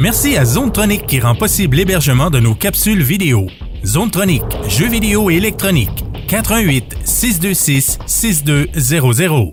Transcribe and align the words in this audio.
Merci 0.00 0.38
à 0.38 0.46
Zonetronic 0.46 1.06
qui 1.06 1.20
rend 1.20 1.34
possible 1.34 1.76
l'hébergement 1.76 2.30
de 2.30 2.40
nos 2.40 2.54
capsules 2.54 3.02
vidéo. 3.02 3.48
Zonetronic, 3.84 4.42
jeux 4.66 4.88
vidéo 4.88 5.30
et 5.30 5.34
électronique. 5.34 6.04
88 6.26 6.96
626 7.04 7.98
6200. 8.06 9.52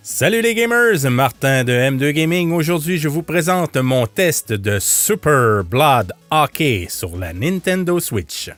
Salut 0.00 0.40
les 0.40 0.54
gamers, 0.54 1.10
Martin 1.10 1.64
de 1.64 1.72
M2 1.72 2.12
Gaming. 2.12 2.52
Aujourd'hui, 2.52 2.96
je 2.96 3.08
vous 3.08 3.22
présente 3.22 3.76
mon 3.76 4.06
test 4.06 4.54
de 4.54 4.78
Super 4.78 5.64
Blood 5.64 6.12
Hockey 6.30 6.86
sur 6.88 7.14
la 7.18 7.34
Nintendo 7.34 8.00
Switch. 8.00 8.50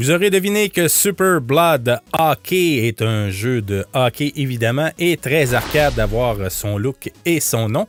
Vous 0.00 0.10
aurez 0.10 0.30
deviné 0.30 0.70
que 0.70 0.88
Super 0.88 1.42
Blood 1.42 2.00
Hockey 2.18 2.88
est 2.88 3.02
un 3.02 3.28
jeu 3.28 3.60
de 3.60 3.84
hockey 3.92 4.32
évidemment 4.34 4.88
et 4.98 5.18
très 5.18 5.52
arcade 5.52 5.94
d'avoir 5.94 6.50
son 6.50 6.78
look 6.78 7.12
et 7.26 7.38
son 7.38 7.68
nom. 7.68 7.86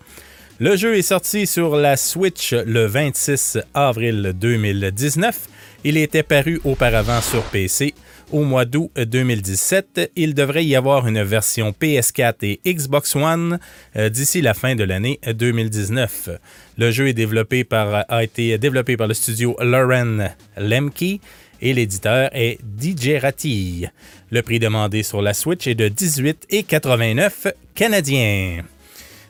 Le 0.59 0.75
jeu 0.75 0.97
est 0.97 1.03
sorti 1.03 1.47
sur 1.47 1.77
la 1.77 1.95
Switch 1.95 2.51
le 2.51 2.85
26 2.85 3.59
avril 3.73 4.33
2019. 4.35 5.47
Il 5.85 5.95
était 5.95 6.21
paru 6.21 6.59
auparavant 6.65 7.21
sur 7.21 7.43
PC 7.43 7.93
au 8.33 8.43
mois 8.43 8.65
d'août 8.65 8.91
2017. 8.97 10.11
Il 10.17 10.33
devrait 10.33 10.65
y 10.65 10.75
avoir 10.75 11.07
une 11.07 11.23
version 11.23 11.71
PS4 11.71 12.35
et 12.41 12.59
Xbox 12.65 13.15
One 13.15 13.57
euh, 13.95 14.09
d'ici 14.09 14.41
la 14.41 14.53
fin 14.53 14.75
de 14.75 14.83
l'année 14.83 15.17
2019. 15.33 16.29
Le 16.77 16.91
jeu 16.91 17.07
est 17.07 17.13
développé 17.13 17.63
par, 17.63 18.03
a 18.09 18.21
été 18.21 18.57
développé 18.57 18.97
par 18.97 19.07
le 19.07 19.13
studio 19.13 19.55
Lauren 19.61 20.27
Lemke 20.57 21.21
et 21.61 21.73
l'éditeur 21.73 22.29
est 22.33 22.57
DJ 22.79 23.21
Ratti. 23.21 23.87
Le 24.31 24.41
prix 24.41 24.59
demandé 24.59 25.03
sur 25.03 25.21
la 25.21 25.33
Switch 25.33 25.67
est 25.67 25.75
de 25.75 25.89
18,89 25.89 27.53
canadiens. 27.75 28.63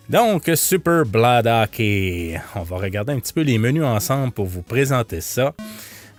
Donc, 0.10 0.50
Super 0.56 1.06
Blood 1.06 1.48
Hockey. 1.48 2.40
On 2.56 2.64
va 2.64 2.78
regarder 2.78 3.14
un 3.14 3.20
petit 3.20 3.34
peu 3.34 3.42
les 3.42 3.58
menus 3.58 3.84
ensemble 3.84 4.32
pour 4.32 4.46
vous 4.46 4.62
présenter 4.62 5.22
ça. 5.22 5.54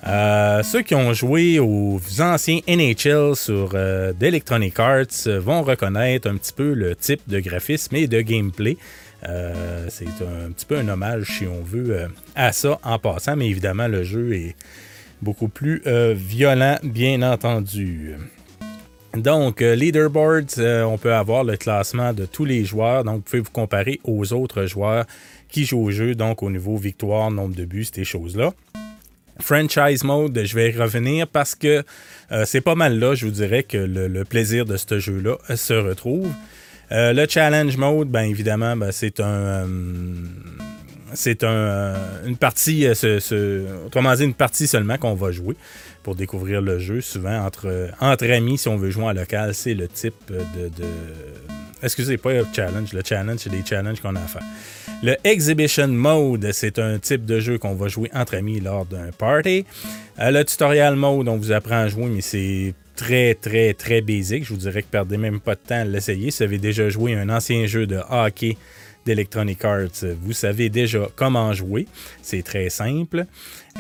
Euh, 0.07 0.63
ceux 0.63 0.83
qui 0.83 0.95
ont 0.95 1.13
joué 1.13 1.59
aux 1.61 2.01
anciens 2.19 2.61
NHL 2.67 3.37
sur 3.37 3.71
euh, 3.75 4.13
d'Electronic 4.13 4.81
Arts 4.81 5.27
vont 5.27 5.63
reconnaître 5.63 6.29
un 6.29 6.37
petit 6.37 6.53
peu 6.53 6.73
le 6.73 6.97
type 6.97 7.21
de 7.29 7.39
graphisme 7.39 7.95
et 7.95 8.07
de 8.09 8.21
gameplay. 8.21 8.77
Euh, 9.29 9.87
c'est 9.89 10.07
un 10.07 10.51
petit 10.51 10.67
peu 10.67 10.79
un 10.79 10.89
hommage, 10.89 11.39
si 11.39 11.47
on 11.47 11.63
veut, 11.63 12.09
à 12.35 12.53
ça 12.53 12.81
en 12.83 12.99
passant, 12.99 13.37
mais 13.37 13.49
évidemment, 13.49 13.87
le 13.87 14.03
jeu 14.03 14.35
est, 14.35 14.57
beaucoup 15.23 15.49
plus 15.49 15.81
euh, 15.87 16.15
violent, 16.17 16.79
bien 16.83 17.23
entendu. 17.23 18.15
Donc, 19.17 19.63
euh, 19.63 19.75
leaderboards, 19.75 20.59
euh, 20.59 20.83
on 20.83 20.99
peut 20.99 21.15
avoir 21.15 21.45
le 21.45 21.57
classement 21.57 22.13
de 22.13 22.27
tous 22.27 22.45
les 22.45 22.65
joueurs. 22.65 23.05
Donc, 23.05 23.17
vous 23.17 23.23
pouvez 23.23 23.41
vous 23.41 23.51
comparer 23.51 24.01
aux 24.05 24.33
autres 24.33 24.67
joueurs 24.67 25.05
qui 25.49 25.65
jouent 25.65 25.85
au 25.85 25.91
jeu, 25.91 26.15
donc 26.15 26.43
au 26.43 26.51
niveau 26.51 26.77
victoire, 26.77 27.31
nombre 27.31 27.55
de 27.55 27.65
buts, 27.65 27.87
ces 27.93 28.05
choses-là. 28.05 28.53
Franchise 29.39 30.03
mode, 30.05 30.39
je 30.45 30.55
vais 30.55 30.71
y 30.71 30.77
revenir 30.77 31.27
parce 31.27 31.55
que 31.55 31.83
c'est 32.45 32.61
pas 32.61 32.75
mal 32.75 32.99
là, 32.99 33.15
je 33.15 33.27
vous 33.27 33.33
dirais, 33.33 33.63
que 33.63 33.77
le, 33.77 34.25
plaisir 34.25 34.65
de 34.65 34.77
ce 34.77 34.99
jeu-là 34.99 35.37
se 35.57 35.73
retrouve. 35.73 36.29
le 36.91 37.27
challenge 37.29 37.77
mode, 37.77 38.09
bien 38.09 38.23
évidemment, 38.23 38.77
ben, 38.77 38.93
c'est 38.93 39.21
un 39.21 39.67
c'est 41.15 41.45
un, 41.45 41.95
une 42.27 42.37
partie, 42.37 42.87
euh, 42.87 43.87
autrement 43.87 44.15
dit, 44.15 44.25
une 44.25 44.35
partie 44.35 44.67
seulement 44.67 44.97
qu'on 44.99 45.15
va 45.15 45.31
jouer 45.31 45.57
pour 46.03 46.15
découvrir 46.15 46.61
le 46.61 46.79
jeu. 46.79 47.01
Souvent, 47.01 47.47
entre, 47.47 48.31
amis, 48.31 48.59
si 48.59 48.69
on 48.69 48.77
veut 48.77 48.91
jouer 48.91 49.05
en 49.05 49.13
local, 49.13 49.55
c'est 49.55 49.75
le 49.75 49.89
type 49.89 50.15
de, 50.29 50.71
Excusez, 51.83 52.17
pas 52.17 52.33
le 52.33 52.47
challenge. 52.55 52.93
Le 52.93 53.03
challenge, 53.05 53.41
c'est 53.41 53.51
des 53.51 53.65
challenges 53.65 54.01
qu'on 54.01 54.15
a 54.15 54.21
à 54.21 54.27
faire. 54.27 54.43
Le 55.03 55.17
Exhibition 55.25 55.89
Mode, 55.89 56.51
c'est 56.53 56.79
un 56.79 57.01
type 57.01 57.25
de 57.25 57.41
jeu 57.41 57.59
qu'on 57.59 57.75
va 57.75 57.89
jouer 57.89 58.09
entre 58.15 58.37
amis 58.37 58.61
lors 58.61 58.87
d'un 58.87 59.11
party. 59.11 59.67
Euh, 60.21 60.31
le 60.31 60.45
Tutorial 60.45 60.95
Mode, 60.95 61.27
on 61.27 61.37
vous 61.39 61.51
apprend 61.51 61.79
à 61.79 61.89
jouer, 61.89 62.07
mais 62.07 62.21
c'est 62.21 62.73
très, 62.95 63.35
très, 63.35 63.75
très 63.75 64.01
basique. 64.01 64.45
Je 64.45 64.51
vous 64.51 64.61
dirais 64.61 64.83
que 64.83 64.89
perdez 64.89 65.17
même 65.17 65.41
pas 65.41 65.57
de 65.57 65.61
temps 65.67 65.81
à 65.81 65.85
l'essayer. 65.85 66.31
Vous 66.31 66.43
avez 66.45 66.59
déjà 66.59 66.89
joué 66.89 67.15
un 67.15 67.29
ancien 67.31 67.67
jeu 67.67 67.87
de 67.87 67.99
hockey 68.09 68.57
d'Electronic 69.05 69.65
Arts. 69.65 70.05
Vous 70.21 70.33
savez 70.33 70.69
déjà 70.69 71.09
comment 71.17 71.53
jouer. 71.53 71.87
C'est 72.23 72.43
très 72.43 72.71
simple. 72.71 73.27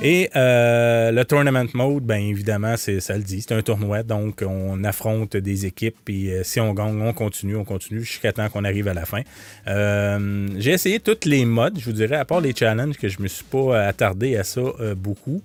Et 0.00 0.31
euh, 0.34 1.12
le 1.12 1.25
tournament 1.25 1.69
mode, 1.75 2.05
bien 2.05 2.16
évidemment, 2.16 2.77
ça 2.77 3.16
le 3.16 3.22
dit, 3.22 3.43
c'est 3.43 3.55
un 3.55 3.61
tournoi, 3.61 4.03
donc 4.03 4.43
on 4.47 4.82
affronte 4.84 5.37
des 5.37 5.66
équipes, 5.66 6.09
et 6.09 6.32
euh, 6.32 6.44
si 6.44 6.61
on 6.61 6.72
gagne, 6.72 7.00
on 7.03 7.12
continue, 7.12 7.56
on 7.56 7.65
continue 7.65 8.00
jusqu'à 8.00 8.32
temps 8.32 8.49
qu'on 8.49 8.65
arrive 8.65 8.88
à 8.88 8.94
la 8.94 9.05
fin. 9.05 9.21
Euh, 9.69 10.49
j'ai 10.56 10.71
essayé 10.71 10.99
tous 10.99 11.28
les 11.28 11.44
modes, 11.44 11.78
je 11.78 11.84
vous 11.84 11.93
dirais, 11.93 12.16
à 12.16 12.25
part 12.25 12.41
les 12.41 12.55
challenges, 12.55 12.97
que 12.97 13.09
je 13.09 13.21
me 13.21 13.28
suis 13.28 13.44
pas 13.44 13.87
attardé 13.87 14.37
à 14.37 14.44
ça 14.44 14.62
beaucoup. 14.97 15.43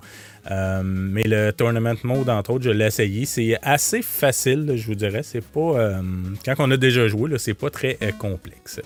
mais 0.50 1.24
le 1.24 1.52
tournament 1.52 1.98
mode, 2.04 2.30
entre 2.30 2.52
autres, 2.52 2.64
je 2.64 2.70
l'ai 2.70 2.86
essayé. 2.86 3.26
C'est 3.26 3.58
assez 3.62 4.02
facile, 4.02 4.74
je 4.78 4.88
vous 4.88 4.96
dirais. 4.96 5.24
C'est 5.24 5.44
pas. 5.44 6.02
quand 6.46 6.56
on 6.60 6.72
a 6.72 6.78
déjà 6.78 7.08
joué, 7.08 7.38
c'est 7.38 7.54
pas 7.54 7.70
très 7.70 7.98
complexe. 8.18 8.80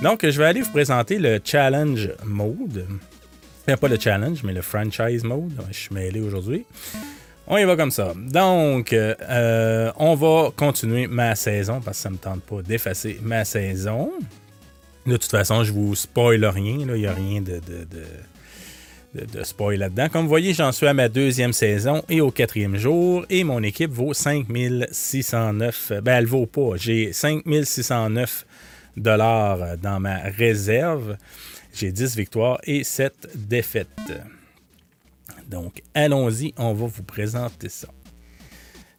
Donc, 0.00 0.24
je 0.28 0.38
vais 0.38 0.46
aller 0.46 0.62
vous 0.62 0.70
présenter 0.70 1.18
le 1.18 1.40
challenge 1.44 2.10
mode. 2.24 2.86
pas 3.66 3.88
le 3.88 3.98
challenge, 3.98 4.42
mais 4.42 4.52
le 4.52 4.62
franchise 4.62 5.24
mode. 5.24 5.52
Je 5.70 5.76
suis 5.76 5.94
mêlé 5.94 6.20
aujourd'hui. 6.20 6.64
On 7.46 7.56
y 7.56 7.64
va 7.64 7.76
comme 7.76 7.90
ça. 7.90 8.12
Donc, 8.16 8.92
euh, 8.92 9.92
on 9.96 10.14
va 10.14 10.50
continuer 10.56 11.06
ma 11.06 11.34
saison 11.34 11.80
parce 11.80 11.98
que 11.98 12.02
ça 12.04 12.08
ne 12.08 12.14
me 12.14 12.18
tente 12.18 12.42
pas 12.42 12.62
d'effacer 12.62 13.18
ma 13.22 13.44
saison. 13.44 14.12
De 15.06 15.16
toute 15.16 15.30
façon, 15.30 15.64
je 15.64 15.72
vous 15.72 15.94
spoil 15.94 16.44
rien. 16.44 16.76
Il 16.78 16.86
n'y 16.86 17.06
a 17.06 17.12
rien 17.12 17.40
de, 17.42 17.60
de, 19.14 19.42
spoil 19.42 19.76
là-dedans. 19.76 20.08
Comme 20.08 20.22
vous 20.22 20.28
voyez, 20.28 20.54
j'en 20.54 20.70
suis 20.72 20.86
à 20.86 20.94
ma 20.94 21.08
deuxième 21.08 21.52
saison 21.52 22.02
et 22.08 22.20
au 22.20 22.30
quatrième 22.30 22.76
jour. 22.76 23.26
Et 23.28 23.42
mon 23.42 23.62
équipe 23.62 23.90
vaut 23.90 24.14
5609. 24.14 25.92
Ben, 26.02 26.18
elle 26.18 26.26
vaut 26.26 26.46
pas. 26.46 26.76
J'ai 26.76 27.12
5609 27.12 28.46
dollars 28.96 29.78
dans 29.78 30.00
ma 30.00 30.18
réserve. 30.18 31.16
J'ai 31.74 31.92
10 31.92 32.16
victoires 32.16 32.58
et 32.64 32.84
7 32.84 33.28
défaites. 33.34 33.88
Donc, 35.48 35.82
allons-y, 35.94 36.54
on 36.56 36.72
va 36.72 36.86
vous 36.86 37.02
présenter 37.02 37.68
ça. 37.68 37.88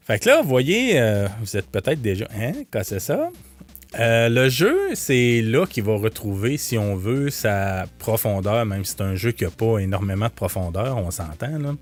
Fait 0.02 0.20
que 0.20 0.28
là, 0.28 0.42
vous 0.42 0.50
voyez, 0.50 1.00
euh, 1.00 1.28
vous 1.40 1.56
êtes 1.56 1.68
peut-être 1.68 2.02
déjà. 2.02 2.28
Hein, 2.36 2.52
c'est 2.84 3.00
ça? 3.00 3.30
Euh, 4.00 4.28
le 4.28 4.50
jeu, 4.50 4.96
c'est 4.96 5.42
là 5.42 5.66
qu'il 5.66 5.84
va 5.84 5.96
retrouver, 5.96 6.58
si 6.58 6.78
on 6.78 6.96
veut, 6.96 7.30
sa 7.30 7.86
profondeur, 8.00 8.66
même 8.66 8.84
si 8.84 8.92
c'est 8.92 9.04
un 9.04 9.16
jeu 9.16 9.32
qui 9.32 9.46
n'a 9.46 9.52
pas 9.52 9.78
énormément 9.78 10.28
de 10.28 10.32
profondeur, 10.32 10.98
on 10.98 11.12
s'entend. 11.12 11.78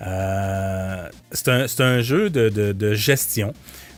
Euh, 0.00 1.08
c'est 1.32 1.80
un, 1.80 2.00
jeu 2.00 2.30
de 2.30 2.94
gestion. 2.94 3.52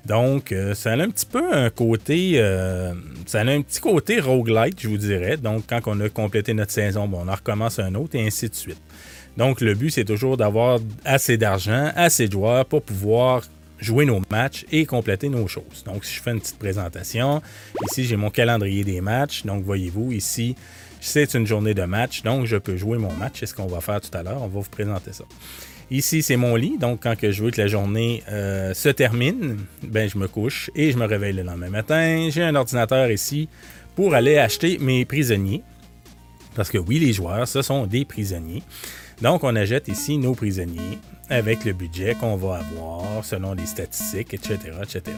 Donc, 0.07 0.53
euh, 0.53 0.75
ça 0.75 0.93
a 0.93 0.97
un 0.97 1.09
petit 1.09 1.27
peu 1.27 1.53
un 1.53 1.71
côté. 1.71 2.33
Euh, 2.37 2.93
ça 3.27 3.41
a 3.41 3.45
un 3.45 3.63
petit 3.63 3.81
côté 3.81 4.21
roguelite, 4.21 4.81
je 4.81 4.89
vous 4.89 4.99
dirais. 4.99 5.37
Donc, 5.37 5.65
quand 5.69 5.81
on 5.87 5.99
a 6.01 6.09
complété 6.09 6.53
notre 6.53 6.73
saison, 6.73 7.09
bon, 7.09 7.23
on 7.25 7.29
en 7.29 7.35
recommence 7.35 7.79
un 7.79 7.95
autre 7.95 8.15
et 8.15 8.27
ainsi 8.27 8.49
de 8.49 8.55
suite. 8.55 8.81
Donc, 9.37 9.61
le 9.61 9.75
but, 9.75 9.91
c'est 9.91 10.05
toujours 10.05 10.37
d'avoir 10.37 10.79
assez 11.05 11.37
d'argent, 11.37 11.91
assez 11.97 12.29
de 12.29 12.33
joueurs 12.33 12.67
pour 12.67 12.83
pouvoir 12.83 13.43
jouer 13.81 14.05
nos 14.05 14.21
matchs 14.31 14.65
et 14.71 14.87
compléter 14.87 15.29
nos 15.29 15.49
choses. 15.49 15.83
Donc, 15.85 16.05
si 16.05 16.15
je 16.15 16.23
fais 16.23 16.31
une 16.31 16.41
petite 16.41 16.59
présentation, 16.59 17.43
ici, 17.91 18.05
j'ai 18.05 18.17
mon 18.17 18.31
calendrier 18.31 18.85
des 18.85 19.01
matchs. 19.01 19.45
Donc, 19.45 19.65
voyez-vous, 19.65 20.13
ici, 20.13 20.55
c'est 21.01 21.35
une 21.35 21.47
journée 21.47 21.75
de 21.75 21.83
match. 21.85 22.23
Donc, 22.23 22.45
je 22.45 22.57
peux 22.57 22.77
jouer 22.77 22.99
mon 22.99 23.13
match. 23.13 23.37
C'est 23.41 23.47
ce 23.47 23.55
qu'on 23.55 23.67
va 23.67 23.81
faire 23.81 24.01
tout 24.01 24.17
à 24.17 24.23
l'heure. 24.23 24.43
On 24.43 24.49
va 24.49 24.61
vous 24.61 24.71
présenter 24.71 25.13
ça. 25.13 25.25
Ici, 25.91 26.23
c'est 26.23 26.37
mon 26.37 26.57
lit. 26.57 26.79
Donc, 26.79 27.03
quand 27.03 27.15
je 27.21 27.43
veux 27.43 27.51
que 27.51 27.61
la 27.61 27.67
journée 27.67 28.23
euh, 28.31 28.75
se 28.75 28.89
termine, 28.89 29.59
ben, 29.83 30.09
je 30.09 30.19
me 30.19 30.29
couche 30.29 30.71
et 30.75 30.93
je 30.93 30.97
me 30.97 31.05
réveille 31.05 31.35
le 31.35 31.43
lendemain 31.43 31.71
matin. 31.71 32.29
J'ai 32.31 32.43
un 32.43 32.55
ordinateur 32.55 33.11
ici 33.11 33.49
pour 33.95 34.15
aller 34.15 34.39
acheter 34.39 34.79
mes 34.79 35.05
prisonniers. 35.05 35.63
Parce 36.55 36.71
que 36.71 36.79
oui, 36.79 36.99
les 36.99 37.13
joueurs, 37.13 37.47
ce 37.49 37.63
sont 37.63 37.87
des 37.87 38.05
prisonniers. 38.05 38.63
Donc, 39.21 39.45
on 39.45 39.55
achète 39.57 39.89
ici 39.89 40.19
nos 40.19 40.35
prisonniers 40.35 40.99
avec 41.29 41.65
le 41.65 41.73
budget 41.73 42.15
qu'on 42.15 42.37
va 42.37 42.57
avoir 42.57 43.25
selon 43.25 43.55
les 43.55 43.67
statistiques, 43.67 44.35
etc., 44.35 44.59
etc. 44.83 45.17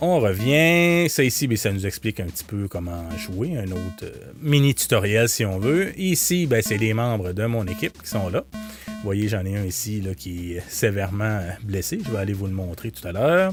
On 0.00 0.20
revient. 0.20 1.08
Ça 1.08 1.24
ici, 1.24 1.48
ben, 1.48 1.56
ça 1.56 1.72
nous 1.72 1.84
explique 1.84 2.20
un 2.20 2.26
petit 2.26 2.44
peu 2.44 2.68
comment 2.68 3.04
jouer. 3.16 3.56
Un 3.58 3.72
autre 3.72 4.04
euh, 4.04 4.32
mini 4.40 4.72
tutoriel 4.72 5.28
si 5.28 5.44
on 5.44 5.58
veut. 5.58 5.98
Ici, 5.98 6.46
ben, 6.46 6.62
c'est 6.62 6.76
les 6.76 6.94
membres 6.94 7.32
de 7.32 7.44
mon 7.46 7.66
équipe 7.66 8.00
qui 8.00 8.08
sont 8.08 8.28
là. 8.28 8.44
Vous 8.86 9.02
voyez, 9.02 9.28
j'en 9.28 9.44
ai 9.44 9.56
un 9.56 9.64
ici 9.64 10.00
là, 10.00 10.14
qui 10.14 10.54
est 10.54 10.62
sévèrement 10.68 11.40
blessé. 11.64 11.98
Je 12.04 12.12
vais 12.12 12.18
aller 12.18 12.32
vous 12.32 12.46
le 12.46 12.52
montrer 12.52 12.92
tout 12.92 13.06
à 13.08 13.12
l'heure. 13.12 13.52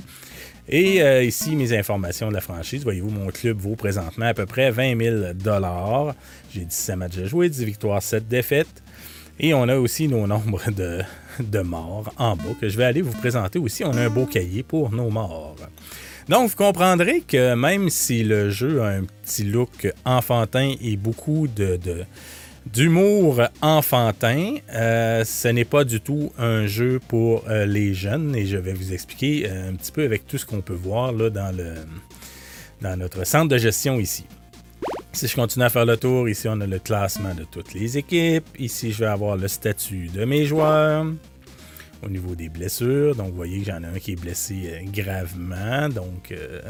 Et 0.70 1.02
euh, 1.02 1.24
ici, 1.24 1.56
mes 1.56 1.76
informations 1.76 2.30
de 2.30 2.34
la 2.34 2.42
franchise. 2.42 2.84
Voyez-vous, 2.84 3.10
mon 3.10 3.28
club 3.32 3.58
vaut 3.58 3.76
présentement 3.76 4.28
à 4.28 4.34
peu 4.36 4.46
près 4.46 4.70
20 4.70 5.02
000 5.02 5.16
J'ai 6.54 6.66
17 6.66 6.96
matchs 6.96 7.18
à 7.18 7.26
jouer, 7.26 7.50
10 7.50 7.64
victoires, 7.64 8.04
7 8.04 8.28
défaites. 8.28 8.84
Et 9.40 9.56
on 9.56 9.64
a 9.68 9.78
aussi 9.78 10.08
nos 10.08 10.28
nombres 10.28 10.72
de, 10.72 11.02
de 11.40 11.60
morts 11.60 12.14
en 12.18 12.36
bas 12.36 12.44
que 12.62 12.70
je 12.70 12.78
vais 12.78 12.86
aller 12.86 13.02
vous 13.02 13.18
présenter 13.18 13.58
aussi. 13.58 13.84
On 13.84 13.94
a 13.94 14.02
un 14.02 14.10
beau 14.10 14.28
cahier 14.28 14.62
pour 14.62 14.92
nos 14.92 15.10
morts. 15.10 15.56
Donc, 16.28 16.50
vous 16.50 16.56
comprendrez 16.56 17.22
que 17.22 17.54
même 17.54 17.92
si 17.92 18.24
le 18.24 18.50
jeu 18.50 18.82
a 18.82 18.88
un 18.88 19.04
petit 19.04 19.44
look 19.44 19.94
enfantin 20.06 20.74
et 20.82 20.98
beaucoup 20.98 21.48
d'humour 22.66 23.44
enfantin, 23.62 24.56
euh, 24.74 25.24
ce 25.24 25.48
n'est 25.50 25.66
pas 25.66 25.84
du 25.84 26.02
tout 26.02 26.32
un 26.40 26.66
jeu 26.66 27.00
pour 27.08 27.44
euh, 27.48 27.68
les 27.68 27.94
jeunes 27.94 28.36
et 28.36 28.48
je 28.48 28.58
vais 28.58 28.74
vous 28.74 28.92
expliquer 28.92 29.48
euh, 29.48 29.70
un 29.70 29.76
petit 29.76 29.92
peu 29.92 30.04
avec 30.04 30.26
tout 30.26 30.40
ce 30.40 30.48
qu'on 30.48 30.62
peut 30.62 30.74
voir 30.74 31.14
dans 31.14 32.98
notre 32.98 33.24
centre 33.24 33.50
de 33.50 33.60
gestion 33.60 34.00
ici. 34.00 34.26
Si 35.12 35.28
je 35.28 35.36
continue 35.36 35.66
à 35.66 35.70
faire 35.70 35.86
le 35.86 35.96
tour, 35.96 36.28
ici 36.28 36.48
on 36.50 36.60
a 36.60 36.66
le 36.66 36.80
classement 36.80 37.36
de 37.36 37.44
toutes 37.44 37.76
les 37.76 38.00
équipes. 38.00 38.48
Ici 38.58 38.92
je 38.92 39.02
vais 39.02 39.12
avoir 39.12 39.38
le 39.38 39.48
statut 39.48 40.08
de 40.08 40.26
mes 40.26 40.46
joueurs 40.46 41.06
au 42.04 42.10
niveau 42.10 42.36
des 42.36 42.50
blessures. 42.50 43.16
Donc, 43.16 43.30
vous 43.30 43.36
voyez 43.36 43.60
que 43.60 43.66
j'en 43.66 43.82
ai 43.84 43.88
un 43.88 44.00
qui 44.00 44.14
est 44.14 44.22
blessé 44.22 44.56
euh, 44.66 44.82
gravement. 44.92 45.90
Donc, 45.90 46.32
euh, 46.32 46.62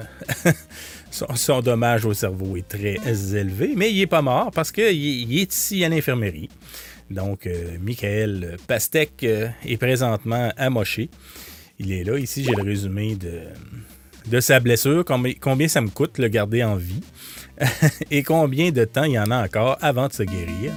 son, 1.11 1.61
dommage 1.61 2.05
au 2.05 2.13
cerveau 2.13 2.55
est 2.57 2.67
très 2.67 2.97
élevé. 3.35 3.73
Mais 3.75 3.91
il 3.91 3.97
n'est 3.97 4.07
pas 4.07 4.21
mort 4.21 4.51
parce 4.51 4.71
qu'il 4.71 5.37
est 5.37 5.53
ici 5.53 5.83
à 5.83 5.89
l'infirmerie. 5.89 6.49
Donc, 7.09 7.45
euh, 7.45 7.77
Michael 7.81 8.57
Pastek 8.67 9.23
est 9.23 9.77
présentement 9.77 10.51
amoché. 10.57 11.09
Il 11.79 11.91
est 11.91 12.03
là. 12.03 12.17
Ici, 12.17 12.43
j'ai 12.43 12.53
le 12.55 12.63
résumé 12.63 13.15
de, 13.15 13.41
de 14.27 14.39
sa 14.39 14.59
blessure. 14.59 15.03
Combien 15.39 15.67
ça 15.67 15.81
me 15.81 15.89
coûte 15.89 16.17
le 16.17 16.27
garder 16.29 16.63
en 16.63 16.75
vie? 16.75 17.01
et 18.11 18.23
combien 18.23 18.71
de 18.71 18.85
temps 18.85 19.03
il 19.03 19.13
y 19.13 19.19
en 19.19 19.31
a 19.31 19.43
encore 19.43 19.77
avant 19.81 20.07
de 20.07 20.13
se 20.13 20.23
guérir? 20.23 20.71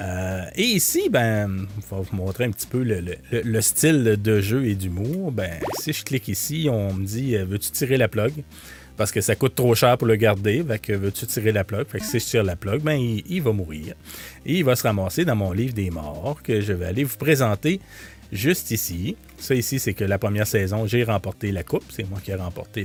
Euh, 0.00 0.44
et 0.54 0.62
ici, 0.62 1.08
ben, 1.10 1.66
je 1.76 1.94
vais 1.94 2.02
vous 2.02 2.16
montrer 2.16 2.44
un 2.44 2.50
petit 2.50 2.66
peu 2.66 2.82
le, 2.82 3.60
style 3.60 4.04
de 4.20 4.40
jeu 4.40 4.66
et 4.66 4.74
d'humour. 4.74 5.32
Ben, 5.32 5.60
si 5.80 5.92
je 5.92 6.04
clique 6.04 6.28
ici, 6.28 6.68
on 6.70 6.94
me 6.94 7.04
dit 7.04 7.36
euh, 7.36 7.44
Veux-tu 7.44 7.70
tirer 7.70 7.96
la 7.96 8.08
plug? 8.08 8.32
Parce 8.96 9.12
que 9.12 9.20
ça 9.20 9.36
coûte 9.36 9.54
trop 9.54 9.74
cher 9.74 9.96
pour 9.96 10.08
le 10.08 10.16
garder. 10.16 10.62
Fait 10.66 10.78
que 10.78 10.92
veux-tu 10.92 11.26
tirer 11.26 11.52
la 11.52 11.64
plug? 11.64 11.86
Fait 11.86 12.00
que 12.00 12.04
si 12.04 12.18
je 12.18 12.24
tire 12.24 12.42
la 12.42 12.56
plug, 12.56 12.82
ben, 12.82 12.96
il, 12.96 13.42
va 13.42 13.52
mourir. 13.52 13.94
Et 14.44 14.58
il 14.58 14.64
va 14.64 14.74
se 14.74 14.82
ramasser 14.82 15.24
dans 15.24 15.36
mon 15.36 15.52
livre 15.52 15.72
des 15.72 15.90
morts 15.90 16.40
que 16.42 16.60
je 16.60 16.72
vais 16.72 16.86
aller 16.86 17.04
vous 17.04 17.16
présenter 17.16 17.80
juste 18.32 18.72
ici. 18.72 19.16
Ça 19.38 19.54
ici, 19.54 19.78
c'est 19.78 19.94
que 19.94 20.04
la 20.04 20.18
première 20.18 20.48
saison, 20.48 20.86
j'ai 20.86 21.04
remporté 21.04 21.52
la 21.52 21.62
coupe. 21.62 21.84
C'est 21.90 22.08
moi 22.10 22.18
qui 22.22 22.32
ai 22.32 22.34
remporté 22.34 22.84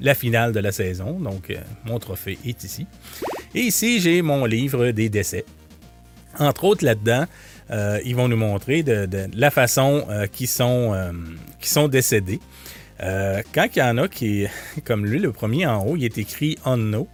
la 0.00 0.14
finale 0.14 0.52
de 0.52 0.60
la 0.60 0.72
saison. 0.72 1.20
Donc, 1.20 1.50
euh, 1.50 1.56
mon 1.84 1.98
trophée 1.98 2.38
est 2.46 2.64
ici. 2.64 2.86
Et 3.54 3.60
ici, 3.60 4.00
j'ai 4.00 4.22
mon 4.22 4.46
livre 4.46 4.90
des 4.90 5.10
décès. 5.10 5.44
Entre 6.38 6.64
autres, 6.64 6.84
là-dedans, 6.84 7.26
euh, 7.70 8.00
ils 8.04 8.14
vont 8.14 8.28
nous 8.28 8.36
montrer 8.36 8.84
la 9.34 9.50
façon 9.50 10.06
euh, 10.08 10.26
qu'ils 10.26 10.48
sont, 10.48 10.94
euh, 10.94 11.88
décédés. 11.88 12.40
quand 13.00 13.66
il 13.74 13.78
y 13.78 13.82
en 13.82 13.98
a 13.98 14.08
qui, 14.08 14.46
comme 14.84 15.06
lui, 15.06 15.18
le 15.18 15.32
premier 15.32 15.66
en 15.66 15.84
haut, 15.84 15.96
il 15.96 16.04
est 16.04 16.18
écrit 16.18 16.56
Unknown. 16.64 17.06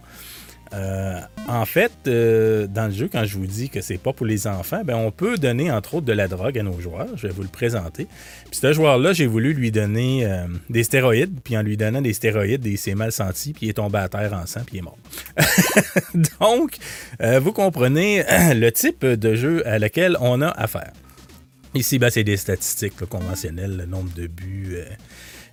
Euh, 0.73 1.19
en 1.47 1.65
fait, 1.65 1.91
euh, 2.07 2.67
dans 2.67 2.85
le 2.85 2.91
jeu, 2.91 3.09
quand 3.11 3.25
je 3.25 3.37
vous 3.37 3.45
dis 3.45 3.69
que 3.69 3.81
c'est 3.81 3.97
pas 3.97 4.13
pour 4.13 4.25
les 4.25 4.47
enfants, 4.47 4.81
ben, 4.83 4.95
on 4.95 5.11
peut 5.11 5.37
donner 5.37 5.71
entre 5.71 5.95
autres 5.95 6.05
de 6.05 6.13
la 6.13 6.27
drogue 6.27 6.57
à 6.57 6.63
nos 6.63 6.79
joueurs. 6.79 7.15
Je 7.15 7.27
vais 7.27 7.33
vous 7.33 7.43
le 7.43 7.49
présenter. 7.49 8.07
Puis 8.49 8.59
ce 8.59 8.73
joueur-là, 8.73 9.13
j'ai 9.13 9.27
voulu 9.27 9.53
lui 9.53 9.71
donner 9.71 10.25
euh, 10.25 10.47
des 10.69 10.83
stéroïdes. 10.83 11.39
Puis 11.43 11.57
en 11.57 11.61
lui 11.61 11.77
donnant 11.77 12.01
des 12.01 12.13
stéroïdes, 12.13 12.65
il 12.65 12.77
s'est 12.77 12.95
mal 12.95 13.11
senti, 13.11 13.53
puis 13.53 13.67
il 13.67 13.69
est 13.69 13.73
tombé 13.73 13.99
à 13.99 14.09
terre 14.09 14.33
en 14.33 14.45
sang, 14.45 14.61
puis 14.65 14.77
il 14.77 14.79
est 14.79 14.81
mort. 14.81 14.97
Donc, 16.39 16.77
vous 17.19 17.51
comprenez 17.51 18.23
le 18.55 18.69
type 18.71 19.05
de 19.05 19.35
jeu 19.35 19.67
à 19.67 19.79
lequel 19.79 20.17
on 20.21 20.41
a 20.41 20.49
affaire. 20.49 20.91
Ici, 21.75 21.99
ben, 21.99 22.09
c'est 22.09 22.23
des 22.23 22.37
statistiques 22.37 23.05
conventionnelles, 23.05 23.77
le 23.77 23.85
nombre 23.85 24.11
de 24.15 24.27
buts 24.27 24.77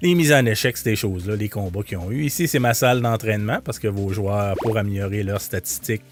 les 0.02 0.14
mises 0.14 0.32
en 0.32 0.44
échec, 0.46 0.76
ces 0.76 0.96
choses-là, 0.96 1.36
les 1.36 1.48
combats 1.48 1.82
qu'ils 1.82 1.98
ont 1.98 2.10
eu. 2.10 2.24
Ici, 2.24 2.48
c'est 2.48 2.58
ma 2.58 2.74
salle 2.74 3.02
d'entraînement 3.02 3.58
parce 3.64 3.78
que 3.78 3.88
vos 3.88 4.12
joueurs, 4.12 4.54
pour 4.62 4.76
améliorer 4.78 5.22
leurs 5.22 5.40
statistiques, 5.40 6.02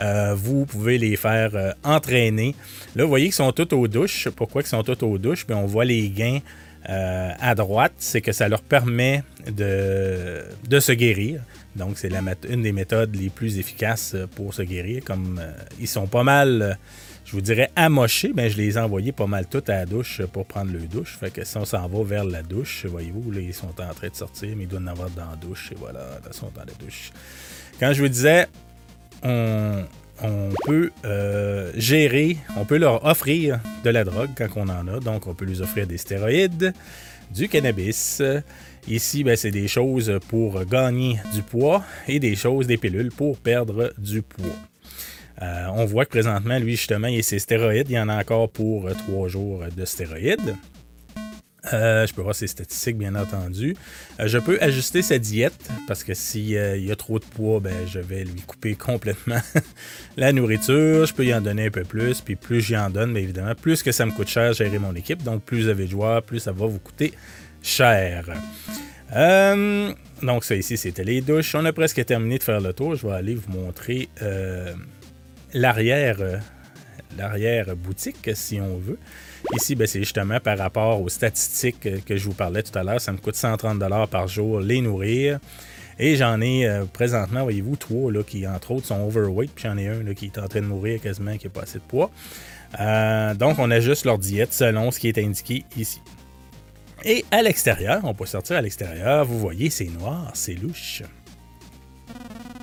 euh, 0.00 0.34
vous 0.34 0.66
pouvez 0.66 0.98
les 0.98 1.16
faire 1.16 1.50
euh, 1.54 1.72
entraîner. 1.84 2.54
Là, 2.96 3.04
vous 3.04 3.08
voyez 3.08 3.26
qu'ils 3.26 3.34
sont 3.34 3.52
tous 3.52 3.74
aux 3.74 3.88
douches. 3.88 4.28
Pourquoi 4.30 4.62
ils 4.62 4.66
sont 4.66 4.82
tous 4.82 5.02
aux 5.04 5.18
douches? 5.18 5.46
On 5.48 5.66
voit 5.66 5.84
les 5.84 6.08
gains 6.10 6.40
euh, 6.88 7.30
à 7.40 7.54
droite. 7.54 7.92
C'est 7.98 8.20
que 8.20 8.32
ça 8.32 8.48
leur 8.48 8.62
permet 8.62 9.22
de, 9.50 10.42
de 10.68 10.80
se 10.80 10.92
guérir. 10.92 11.40
Donc, 11.76 11.96
c'est 11.96 12.10
une 12.48 12.62
des 12.62 12.72
méthodes 12.72 13.14
les 13.16 13.30
plus 13.30 13.58
efficaces 13.58 14.16
pour 14.36 14.52
se 14.52 14.62
guérir. 14.62 15.02
Comme 15.04 15.40
ils 15.80 15.88
sont 15.88 16.06
pas 16.06 16.22
mal 16.22 16.78
je 17.24 17.32
vous 17.32 17.40
dirais 17.40 17.70
amochés, 17.74 18.32
ben, 18.34 18.50
je 18.50 18.56
les 18.56 18.76
ai 18.76 18.80
envoyés 18.80 19.12
pas 19.12 19.26
mal 19.26 19.46
toutes 19.46 19.70
à 19.70 19.76
la 19.76 19.86
douche 19.86 20.22
pour 20.32 20.44
prendre 20.44 20.72
le 20.72 20.80
douche. 20.80 21.16
Fait 21.18 21.30
que 21.30 21.44
si 21.44 21.56
on 21.56 21.64
s'en 21.64 21.86
va 21.88 22.04
vers 22.04 22.24
la 22.24 22.42
douche, 22.42 22.84
voyez-vous, 22.86 23.30
là, 23.30 23.40
ils 23.40 23.54
sont 23.54 23.68
en 23.80 23.94
train 23.94 24.08
de 24.08 24.14
sortir, 24.14 24.54
mais 24.56 24.64
ils 24.64 24.68
doivent 24.68 24.82
en 24.82 24.88
avoir 24.88 25.10
dans 25.10 25.30
la 25.30 25.36
douche, 25.36 25.72
et 25.72 25.74
voilà, 25.78 26.00
là, 26.00 26.20
ils 26.26 26.34
sont 26.34 26.50
dans 26.54 26.60
la 26.60 26.72
douche. 26.78 27.12
Quand 27.80 27.92
je 27.92 28.02
vous 28.02 28.08
disais, 28.08 28.46
on, 29.22 29.84
peut 30.66 30.90
euh, 31.04 31.72
gérer, 31.76 32.36
on 32.56 32.64
peut 32.66 32.76
leur 32.76 33.04
offrir 33.04 33.58
de 33.82 33.90
la 33.90 34.04
drogue 34.04 34.30
quand 34.36 34.48
on 34.56 34.68
en 34.68 34.86
a. 34.86 35.00
Donc, 35.00 35.26
on 35.26 35.34
peut 35.34 35.46
leur 35.46 35.62
offrir 35.62 35.86
des 35.86 35.98
stéroïdes, 35.98 36.74
du 37.34 37.48
cannabis. 37.48 38.22
Ici, 38.86 39.24
ben, 39.24 39.34
c'est 39.34 39.50
des 39.50 39.66
choses 39.66 40.18
pour 40.28 40.62
gagner 40.66 41.18
du 41.34 41.42
poids 41.42 41.82
et 42.06 42.20
des 42.20 42.36
choses, 42.36 42.66
des 42.66 42.76
pilules 42.76 43.10
pour 43.10 43.38
perdre 43.38 43.94
du 43.96 44.20
poids. 44.20 44.54
Euh, 45.42 45.66
on 45.74 45.84
voit 45.84 46.04
que 46.04 46.10
présentement, 46.10 46.58
lui, 46.58 46.72
justement, 46.72 47.08
il 47.08 47.18
a 47.18 47.22
ses 47.22 47.38
stéroïdes. 47.38 47.90
Il 47.90 47.94
y 47.94 47.98
en 47.98 48.08
a 48.08 48.16
encore 48.16 48.48
pour 48.48 48.86
euh, 48.86 48.92
trois 48.92 49.28
jours 49.28 49.64
de 49.76 49.84
stéroïdes. 49.84 50.56
Euh, 51.72 52.06
je 52.06 52.12
peux 52.12 52.20
voir 52.20 52.34
ses 52.34 52.46
statistiques, 52.46 52.98
bien 52.98 53.14
entendu. 53.14 53.74
je 54.18 54.36
peux 54.36 54.58
ajuster 54.60 55.00
sa 55.00 55.18
diète 55.18 55.70
parce 55.88 56.04
que 56.04 56.12
s'il 56.12 56.50
y 56.50 56.92
a 56.92 56.96
trop 56.96 57.18
de 57.18 57.24
poids, 57.24 57.58
ben, 57.58 57.74
je 57.90 58.00
vais 58.00 58.24
lui 58.24 58.42
couper 58.42 58.74
complètement 58.74 59.40
la 60.18 60.32
nourriture. 60.32 61.06
Je 61.06 61.14
peux 61.14 61.24
y 61.24 61.34
en 61.34 61.40
donner 61.40 61.66
un 61.66 61.70
peu 61.70 61.84
plus. 61.84 62.20
Puis 62.20 62.36
plus 62.36 62.60
j'y 62.60 62.76
en 62.76 62.90
donne, 62.90 63.12
mais 63.12 63.22
évidemment, 63.22 63.54
plus 63.54 63.82
que 63.82 63.92
ça 63.92 64.04
me 64.04 64.12
coûte 64.12 64.28
cher 64.28 64.52
gérer 64.52 64.78
mon 64.78 64.94
équipe. 64.94 65.22
Donc 65.22 65.42
plus 65.42 65.62
vous 65.62 65.68
avez 65.68 65.86
de 65.86 65.90
joueurs, 65.90 66.22
plus 66.22 66.40
ça 66.40 66.52
va 66.52 66.66
vous 66.66 66.78
coûter 66.78 67.14
cher. 67.62 68.26
donc 70.22 70.44
ça 70.44 70.54
ici, 70.56 70.76
c'était 70.76 71.04
les 71.04 71.22
douches. 71.22 71.54
On 71.54 71.64
a 71.64 71.72
presque 71.72 72.04
terminé 72.04 72.36
de 72.36 72.42
faire 72.42 72.60
le 72.60 72.74
tour. 72.74 72.94
Je 72.94 73.06
vais 73.06 73.14
aller 73.14 73.34
vous 73.34 73.50
montrer 73.50 74.10
l'arrière 75.54 76.16
euh, 76.20 76.36
l'arrière 77.16 77.74
boutique, 77.76 78.30
si 78.34 78.60
on 78.60 78.76
veut. 78.76 78.98
Ici, 79.54 79.74
ben, 79.74 79.86
c'est 79.86 80.00
justement 80.00 80.40
par 80.40 80.58
rapport 80.58 81.00
aux 81.00 81.08
statistiques 81.08 82.04
que 82.04 82.16
je 82.16 82.24
vous 82.24 82.34
parlais 82.34 82.62
tout 82.62 82.76
à 82.78 82.82
l'heure. 82.82 83.00
Ça 83.00 83.12
me 83.12 83.18
coûte 83.18 83.36
130 83.36 83.78
par 84.08 84.28
jour 84.28 84.60
les 84.60 84.80
nourrir. 84.80 85.38
Et 85.98 86.16
j'en 86.16 86.40
ai 86.40 86.66
euh, 86.66 86.86
présentement, 86.86 87.42
voyez-vous, 87.44 87.76
trois 87.76 88.10
là, 88.10 88.22
qui, 88.24 88.46
entre 88.46 88.72
autres, 88.72 88.86
sont 88.86 89.06
overweight. 89.06 89.52
Puis 89.54 89.64
j'en 89.64 89.76
ai 89.76 89.88
un 89.88 90.12
qui 90.14 90.26
est 90.26 90.38
en 90.38 90.48
train 90.48 90.60
de 90.60 90.66
mourir 90.66 91.00
quasiment, 91.00 91.36
qui 91.36 91.46
n'a 91.46 91.52
pas 91.52 91.62
assez 91.62 91.78
de 91.78 91.84
poids. 91.84 92.10
Euh, 92.80 93.34
donc, 93.34 93.58
on 93.58 93.70
ajuste 93.70 94.04
leur 94.04 94.18
diète 94.18 94.52
selon 94.52 94.90
ce 94.90 94.98
qui 94.98 95.08
est 95.08 95.18
indiqué 95.18 95.64
ici. 95.76 96.00
Et 97.04 97.24
à 97.30 97.42
l'extérieur, 97.42 98.00
on 98.04 98.14
peut 98.14 98.26
sortir 98.26 98.56
à 98.56 98.62
l'extérieur. 98.62 99.24
Vous 99.24 99.38
voyez, 99.38 99.70
c'est 99.70 99.84
noir, 99.84 100.30
c'est 100.34 100.54
louche. 100.54 101.02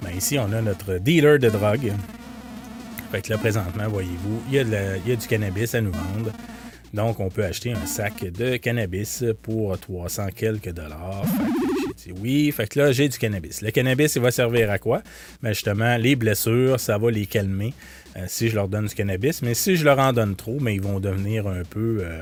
Ben, 0.02 0.12
ici, 0.18 0.38
on 0.40 0.52
a 0.52 0.62
notre 0.62 0.98
dealer 0.98 1.40
de 1.40 1.50
drogue. 1.50 1.94
Fait 3.12 3.22
que 3.22 3.30
là, 3.30 3.38
présentement, 3.38 3.90
voyez-vous, 3.90 4.42
il 4.50 4.56
y, 4.56 5.12
a 5.12 5.16
du 5.16 5.28
cannabis 5.28 5.76
à 5.76 5.82
nous 5.82 5.92
vendre. 5.92 6.32
Donc, 6.94 7.20
on 7.20 7.30
peut 7.30 7.44
acheter 7.44 7.74
un 7.74 7.86
sac 7.86 8.24
de 8.24 8.56
cannabis 8.56 9.24
pour 9.42 9.78
300 9.78 10.28
quelques 10.34 10.72
dollars. 10.72 11.26
Oui, 12.20 12.52
fait 12.52 12.68
que 12.68 12.80
là, 12.80 12.92
j'ai 12.92 13.10
du 13.10 13.18
cannabis. 13.18 13.62
Le 13.62 13.72
cannabis, 13.72 14.16
il 14.16 14.22
va 14.22 14.32
servir 14.32 14.72
à 14.72 14.80
quoi? 14.80 15.02
Ben 15.44 15.54
justement, 15.54 15.98
les 15.98 16.16
blessures, 16.16 16.80
ça 16.80 16.98
va 16.98 17.12
les 17.12 17.26
calmer 17.26 17.74
euh, 18.16 18.26
si 18.28 18.50
je 18.50 18.56
leur 18.56 18.68
donne 18.68 18.88
du 18.88 18.96
cannabis. 18.96 19.42
Mais 19.42 19.54
si 19.54 19.76
je 19.76 19.86
leur 19.86 20.00
en 20.00 20.14
donne 20.14 20.36
trop, 20.36 20.58
mais 20.60 20.72
ben, 20.72 20.72
ils 20.72 20.82
vont 20.82 21.00
devenir 21.00 21.48
un 21.48 21.64
peu, 21.64 22.00
euh, 22.02 22.22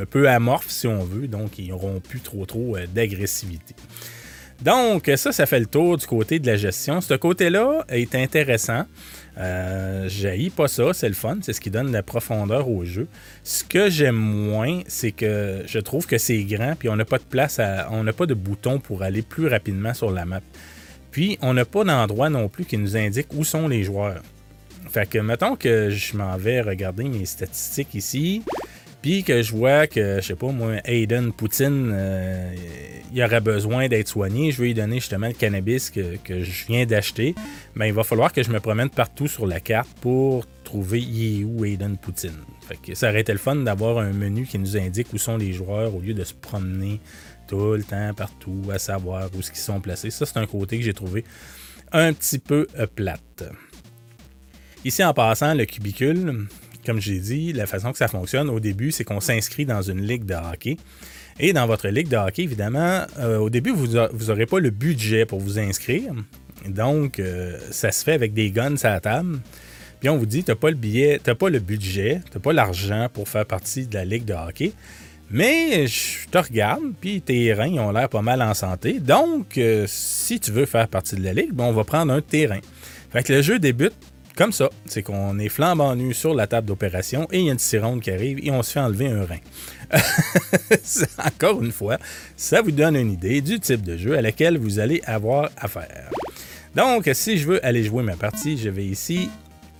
un 0.00 0.06
peu 0.06 0.28
amorphes, 0.28 0.70
si 0.70 0.86
on 0.86 1.04
veut. 1.04 1.28
Donc, 1.28 1.58
ils 1.58 1.68
n'auront 1.68 2.00
plus 2.00 2.20
trop, 2.20 2.46
trop 2.46 2.76
euh, 2.76 2.86
d'agressivité. 2.86 3.74
Donc, 4.62 5.10
ça, 5.16 5.32
ça 5.32 5.44
fait 5.44 5.60
le 5.60 5.66
tour 5.66 5.98
du 5.98 6.06
côté 6.06 6.38
de 6.38 6.46
la 6.46 6.56
gestion. 6.56 7.00
Ce 7.00 7.14
côté-là 7.14 7.84
est 7.88 8.14
intéressant. 8.14 8.86
Euh, 9.38 10.08
pas 10.56 10.68
ça, 10.68 10.92
c'est 10.92 11.08
le 11.08 11.14
fun, 11.14 11.38
c'est 11.42 11.52
ce 11.52 11.60
qui 11.60 11.70
donne 11.70 11.92
la 11.92 12.02
profondeur 12.02 12.68
au 12.68 12.84
jeu. 12.84 13.06
Ce 13.44 13.64
que 13.64 13.90
j'aime 13.90 14.16
moins, 14.16 14.80
c'est 14.86 15.12
que 15.12 15.62
je 15.66 15.78
trouve 15.78 16.06
que 16.06 16.18
c'est 16.18 16.42
grand, 16.44 16.74
puis 16.76 16.88
on 16.88 16.96
n'a 16.96 17.04
pas 17.04 17.18
de 17.18 17.24
place, 17.24 17.60
on 17.90 18.02
n'a 18.02 18.12
pas 18.12 18.26
de 18.26 18.34
bouton 18.34 18.78
pour 18.78 19.02
aller 19.02 19.22
plus 19.22 19.48
rapidement 19.48 19.94
sur 19.94 20.10
la 20.10 20.24
map. 20.24 20.40
Puis 21.10 21.38
on 21.42 21.54
n'a 21.54 21.64
pas 21.64 21.84
d'endroit 21.84 22.30
non 22.30 22.48
plus 22.48 22.64
qui 22.64 22.78
nous 22.78 22.96
indique 22.96 23.28
où 23.34 23.44
sont 23.44 23.68
les 23.68 23.84
joueurs. 23.84 24.22
Fait 24.90 25.08
que 25.08 25.18
mettons 25.18 25.56
que 25.56 25.90
je 25.90 26.16
m'en 26.16 26.36
vais 26.36 26.60
regarder 26.60 27.04
mes 27.04 27.26
statistiques 27.26 27.94
ici, 27.94 28.42
que 29.24 29.42
je 29.42 29.52
vois 29.52 29.86
que, 29.86 30.16
je 30.20 30.26
sais 30.26 30.34
pas, 30.34 30.50
moi, 30.50 30.74
Aiden 30.84 31.32
Poutine, 31.32 31.90
euh, 31.92 32.54
il 33.12 33.22
aurait 33.22 33.40
besoin 33.40 33.86
d'être 33.88 34.08
soigné, 34.08 34.50
je 34.50 34.60
vais 34.60 34.68
lui 34.68 34.74
donner 34.74 34.96
justement 34.96 35.28
le 35.28 35.32
cannabis 35.32 35.90
que, 35.90 36.18
je 36.28 36.66
viens 36.66 36.86
d'acheter, 36.86 37.34
ben, 37.76 37.86
il 37.86 37.92
va 37.92 38.02
falloir 38.02 38.32
que 38.32 38.42
je 38.42 38.50
me 38.50 38.58
promène 38.58 38.90
partout 38.90 39.28
sur 39.28 39.46
la 39.46 39.60
carte 39.60 39.88
pour 40.00 40.44
trouver 40.64 41.00
il 41.00 41.46
Aiden 41.64 41.96
Poutine. 41.96 42.32
Fait 42.68 42.78
que 42.82 42.94
ça 42.96 43.10
aurait 43.10 43.20
été 43.20 43.32
le 43.32 43.38
fun 43.38 43.54
d'avoir 43.56 43.98
un 43.98 44.12
menu 44.12 44.44
qui 44.44 44.58
nous 44.58 44.76
indique 44.76 45.12
où 45.12 45.18
sont 45.18 45.36
les 45.36 45.52
joueurs 45.52 45.94
au 45.94 46.00
lieu 46.00 46.14
de 46.14 46.24
se 46.24 46.34
promener 46.34 47.00
tout 47.46 47.74
le 47.74 47.84
temps 47.84 48.12
partout 48.12 48.62
à 48.72 48.78
savoir 48.80 49.28
où 49.34 49.38
ils 49.38 49.56
sont 49.56 49.80
placés. 49.80 50.10
Ça, 50.10 50.26
c'est 50.26 50.38
un 50.38 50.46
côté 50.46 50.78
que 50.78 50.84
j'ai 50.84 50.94
trouvé 50.94 51.24
un 51.92 52.12
petit 52.12 52.40
peu 52.40 52.66
euh, 52.76 52.86
plate. 52.92 53.44
Ici, 54.84 55.04
en 55.04 55.14
passant, 55.14 55.54
le 55.54 55.64
cubicule, 55.64 56.48
comme 56.86 57.00
j'ai 57.00 57.18
dit, 57.18 57.52
la 57.52 57.66
façon 57.66 57.92
que 57.92 57.98
ça 57.98 58.08
fonctionne 58.08 58.48
au 58.48 58.60
début, 58.60 58.92
c'est 58.92 59.04
qu'on 59.04 59.20
s'inscrit 59.20 59.66
dans 59.66 59.82
une 59.82 60.00
ligue 60.00 60.24
de 60.24 60.34
hockey. 60.34 60.76
Et 61.38 61.52
dans 61.52 61.66
votre 61.66 61.88
ligue 61.88 62.08
de 62.08 62.16
hockey, 62.16 62.44
évidemment, 62.44 63.02
euh, 63.18 63.38
au 63.38 63.50
début, 63.50 63.72
vous 63.72 63.88
n'aurez 63.88 64.46
pas 64.46 64.60
le 64.60 64.70
budget 64.70 65.26
pour 65.26 65.40
vous 65.40 65.58
inscrire. 65.58 66.14
Donc, 66.66 67.18
euh, 67.18 67.58
ça 67.70 67.92
se 67.92 68.04
fait 68.04 68.12
avec 68.12 68.32
des 68.32 68.50
guns 68.50 68.76
à 68.82 68.90
la 68.90 69.00
table. 69.00 69.40
Puis 70.00 70.08
on 70.08 70.16
vous 70.16 70.26
dit, 70.26 70.44
tu 70.44 70.50
n'as 70.50 70.56
pas 70.56 70.70
le 70.70 70.76
billet, 70.76 71.20
tu 71.22 71.34
pas 71.34 71.50
le 71.50 71.58
budget, 71.58 72.20
tu 72.30 72.38
pas 72.38 72.52
l'argent 72.52 73.08
pour 73.12 73.28
faire 73.28 73.46
partie 73.46 73.86
de 73.86 73.94
la 73.94 74.04
ligue 74.04 74.24
de 74.24 74.34
hockey. 74.34 74.72
Mais 75.30 75.86
je 75.88 76.28
te 76.30 76.38
regarde, 76.38 76.84
puis 77.00 77.20
tes 77.20 77.52
reins 77.52 77.76
ont 77.78 77.90
l'air 77.90 78.08
pas 78.08 78.22
mal 78.22 78.40
en 78.40 78.54
santé. 78.54 79.00
Donc, 79.00 79.58
euh, 79.58 79.84
si 79.88 80.38
tu 80.38 80.52
veux 80.52 80.66
faire 80.66 80.86
partie 80.88 81.16
de 81.16 81.24
la 81.24 81.32
ligue, 81.32 81.52
ben, 81.52 81.64
on 81.64 81.72
va 81.72 81.84
prendre 81.84 82.12
un 82.12 82.20
terrain. 82.20 82.60
Fait 83.10 83.24
que 83.24 83.32
le 83.32 83.42
jeu 83.42 83.58
débute 83.58 83.94
comme 84.36 84.52
ça. 84.52 84.70
C'est 84.84 85.02
qu'on 85.02 85.38
est 85.38 85.48
flambant 85.48 85.96
nu 85.96 86.14
sur 86.14 86.34
la 86.34 86.46
table 86.46 86.68
d'opération 86.68 87.26
et 87.32 87.40
il 87.40 87.46
y 87.46 87.48
a 87.48 87.52
une 87.52 87.58
sironde 87.58 88.00
qui 88.00 88.10
arrive 88.10 88.38
et 88.42 88.50
on 88.50 88.62
se 88.62 88.72
fait 88.72 88.80
enlever 88.80 89.08
un 89.08 89.24
rein. 89.24 89.40
Encore 91.24 91.62
une 91.62 91.72
fois, 91.72 91.98
ça 92.36 92.60
vous 92.60 92.70
donne 92.70 92.96
une 92.96 93.12
idée 93.12 93.40
du 93.40 93.58
type 93.58 93.82
de 93.82 93.96
jeu 93.96 94.16
à 94.16 94.22
laquelle 94.22 94.58
vous 94.58 94.78
allez 94.78 95.02
avoir 95.06 95.50
affaire. 95.56 96.10
Donc, 96.74 97.08
si 97.14 97.38
je 97.38 97.46
veux 97.46 97.64
aller 97.64 97.82
jouer 97.82 98.02
ma 98.02 98.16
partie, 98.16 98.58
je 98.58 98.68
vais 98.68 98.84
ici 98.84 99.30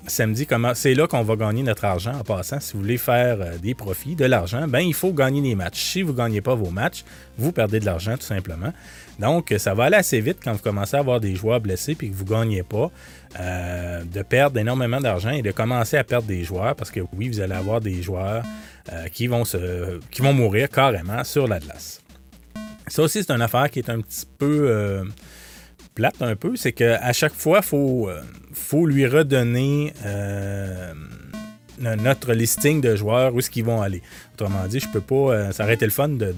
samedi, 0.06 0.46
comment 0.46 0.74
c'est 0.74 0.94
là 0.94 1.06
qu'on 1.06 1.22
va 1.22 1.36
gagner 1.36 1.62
notre 1.62 1.84
argent 1.84 2.12
en 2.12 2.24
passant. 2.24 2.60
Si 2.60 2.74
vous 2.74 2.80
voulez 2.80 2.98
faire 2.98 3.38
euh, 3.40 3.58
des 3.58 3.74
profits, 3.74 4.14
de 4.14 4.24
l'argent, 4.24 4.66
ben 4.68 4.80
il 4.80 4.94
faut 4.94 5.12
gagner 5.12 5.40
des 5.40 5.54
matchs. 5.54 5.82
Si 5.82 6.02
vous 6.02 6.12
ne 6.12 6.16
gagnez 6.16 6.40
pas 6.40 6.54
vos 6.54 6.70
matchs, 6.70 7.04
vous 7.38 7.52
perdez 7.52 7.80
de 7.80 7.84
l'argent 7.84 8.16
tout 8.16 8.26
simplement. 8.26 8.72
Donc, 9.18 9.54
ça 9.58 9.74
va 9.74 9.84
aller 9.84 9.96
assez 9.96 10.20
vite 10.20 10.38
quand 10.42 10.52
vous 10.52 10.58
commencez 10.58 10.96
à 10.96 11.00
avoir 11.00 11.20
des 11.20 11.34
joueurs 11.34 11.60
blessés 11.60 11.92
et 11.92 12.08
que 12.08 12.14
vous 12.14 12.24
ne 12.24 12.30
gagnez 12.30 12.62
pas, 12.62 12.90
euh, 13.40 14.04
de 14.04 14.22
perdre 14.22 14.58
énormément 14.58 15.00
d'argent 15.00 15.30
et 15.30 15.42
de 15.42 15.50
commencer 15.52 15.96
à 15.96 16.04
perdre 16.04 16.28
des 16.28 16.44
joueurs 16.44 16.74
parce 16.74 16.90
que 16.90 17.00
oui, 17.14 17.28
vous 17.28 17.40
allez 17.40 17.54
avoir 17.54 17.80
des 17.80 18.02
joueurs 18.02 18.44
euh, 18.92 19.08
qui, 19.08 19.26
vont 19.26 19.44
se, 19.44 20.00
qui 20.10 20.22
vont 20.22 20.34
mourir 20.34 20.68
carrément 20.68 21.24
sur 21.24 21.48
la 21.48 21.58
glace. 21.58 22.00
Ça 22.88 23.02
aussi, 23.02 23.22
c'est 23.22 23.32
une 23.32 23.42
affaire 23.42 23.70
qui 23.70 23.80
est 23.80 23.90
un 23.90 24.00
petit 24.00 24.26
peu 24.38 25.02
plate 25.96 26.20
un 26.20 26.36
peu, 26.36 26.54
c'est 26.54 26.72
qu'à 26.72 27.12
chaque 27.12 27.34
fois, 27.34 27.58
il 27.62 27.66
faut, 27.66 28.08
euh, 28.08 28.20
faut 28.52 28.86
lui 28.86 29.06
redonner 29.06 29.92
euh, 30.04 30.92
notre 31.80 32.34
listing 32.34 32.80
de 32.80 32.94
joueurs, 32.94 33.34
où 33.34 33.40
est-ce 33.40 33.50
qu'ils 33.50 33.64
vont 33.64 33.82
aller. 33.82 34.02
Autrement 34.34 34.66
dit, 34.68 34.78
je 34.78 34.88
peux 34.88 35.00
pas. 35.00 35.32
Euh, 35.32 35.52
ça 35.52 35.64
aurait 35.64 35.74
été 35.74 35.86
le 35.86 35.90
fun 35.90 36.10
de, 36.10 36.34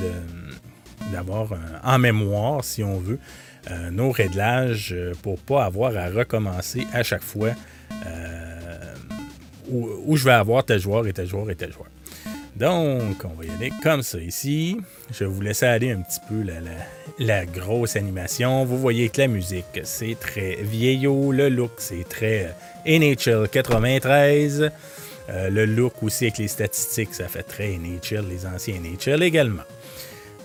d'avoir 1.12 1.48
en 1.82 1.98
mémoire, 1.98 2.64
si 2.64 2.82
on 2.82 2.98
veut, 2.98 3.18
nos 3.90 4.12
réglages 4.12 4.96
pour 5.22 5.38
pas 5.38 5.66
avoir 5.66 5.94
à 5.96 6.08
recommencer 6.08 6.86
à 6.94 7.02
chaque 7.02 7.22
fois 7.22 7.50
où, 9.68 9.88
où, 10.06 10.16
je 10.16 10.24
vais 10.24 10.32
avoir 10.32 10.64
tel 10.64 10.80
joueur 10.80 11.06
et 11.06 11.12
tel 11.12 11.26
joueur 11.26 11.50
et 11.50 11.54
tel 11.54 11.70
joueur. 11.72 11.88
Donc, 12.58 13.24
on 13.24 13.40
va 13.40 13.44
y 13.44 13.50
aller 13.50 13.72
comme 13.84 14.02
ça 14.02 14.18
ici. 14.18 14.76
Je 15.12 15.24
vais 15.24 15.30
vous 15.30 15.40
laisser 15.40 15.66
aller 15.66 15.92
un 15.92 16.00
petit 16.00 16.18
peu 16.28 16.44
la, 17.20 17.46
grosse 17.46 17.94
animation. 17.94 18.64
Vous 18.64 18.78
voyez 18.78 19.10
que 19.10 19.20
la 19.20 19.28
musique, 19.28 19.80
c'est 19.84 20.16
très 20.18 20.56
vieillot. 20.62 21.30
Le 21.30 21.50
look, 21.50 21.70
c'est 21.76 22.08
très 22.08 22.52
euh, 22.88 22.98
NHL 22.98 23.48
93. 23.48 24.72
Euh, 25.30 25.50
le 25.50 25.66
look 25.66 26.02
aussi 26.02 26.24
avec 26.24 26.38
les 26.38 26.48
statistiques, 26.48 27.14
ça 27.14 27.28
fait 27.28 27.44
très 27.44 27.78
NHL, 27.78 28.24
les 28.28 28.44
anciens 28.44 28.74
NHL 28.80 29.22
également. 29.22 29.62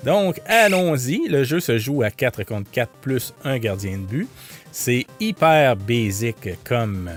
Donc, 0.03 0.39
allons-y. 0.46 1.27
Le 1.27 1.43
jeu 1.43 1.60
se 1.60 1.79
joue 1.79 2.03
à 2.03 2.12
4 2.12 2.43
contre 2.43 2.70
4 2.70 2.91
plus 3.01 3.34
un 3.43 3.58
gardien 3.58 3.98
de 3.98 4.03
but. 4.03 4.29
C'est 4.72 5.08
hyper 5.20 5.75
basic 5.77 6.50
comme 6.63 7.10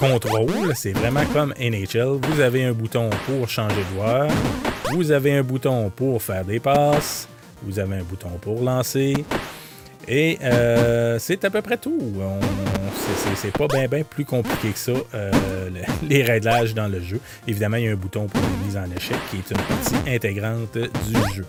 contrôle. 0.00 0.72
C'est 0.74 0.92
vraiment 0.92 1.24
comme 1.32 1.52
NHL. 1.60 2.18
Vous 2.22 2.40
avez 2.40 2.64
un 2.64 2.72
bouton 2.72 3.10
pour 3.26 3.48
changer 3.48 3.76
de 3.76 3.96
joueur. 3.96 4.30
Vous 4.92 5.12
avez 5.12 5.36
un 5.36 5.42
bouton 5.42 5.90
pour 5.94 6.22
faire 6.22 6.44
des 6.44 6.58
passes. 6.58 7.28
Vous 7.62 7.78
avez 7.78 7.96
un 7.96 8.02
bouton 8.02 8.30
pour 8.40 8.62
lancer. 8.62 9.14
Et 10.08 10.38
euh, 10.42 11.18
c'est 11.20 11.44
à 11.44 11.50
peu 11.50 11.60
près 11.60 11.76
tout. 11.76 12.00
C'est 13.36 13.52
pas 13.52 13.68
bien 13.68 13.86
ben 13.86 14.02
plus 14.02 14.24
compliqué 14.24 14.70
que 14.70 14.78
ça, 14.78 14.92
euh, 15.14 15.70
les 16.08 16.22
réglages 16.22 16.74
dans 16.74 16.88
le 16.88 17.00
jeu. 17.00 17.20
Évidemment, 17.46 17.76
il 17.76 17.84
y 17.84 17.88
a 17.88 17.92
un 17.92 17.96
bouton 17.96 18.26
pour 18.26 18.40
la 18.40 18.66
mise 18.66 18.76
en 18.76 18.96
échec 18.96 19.18
qui 19.30 19.36
est 19.36 19.50
une 19.50 19.66
partie 19.66 20.10
intégrante 20.10 20.78
du 20.78 21.34
jeu. 21.34 21.46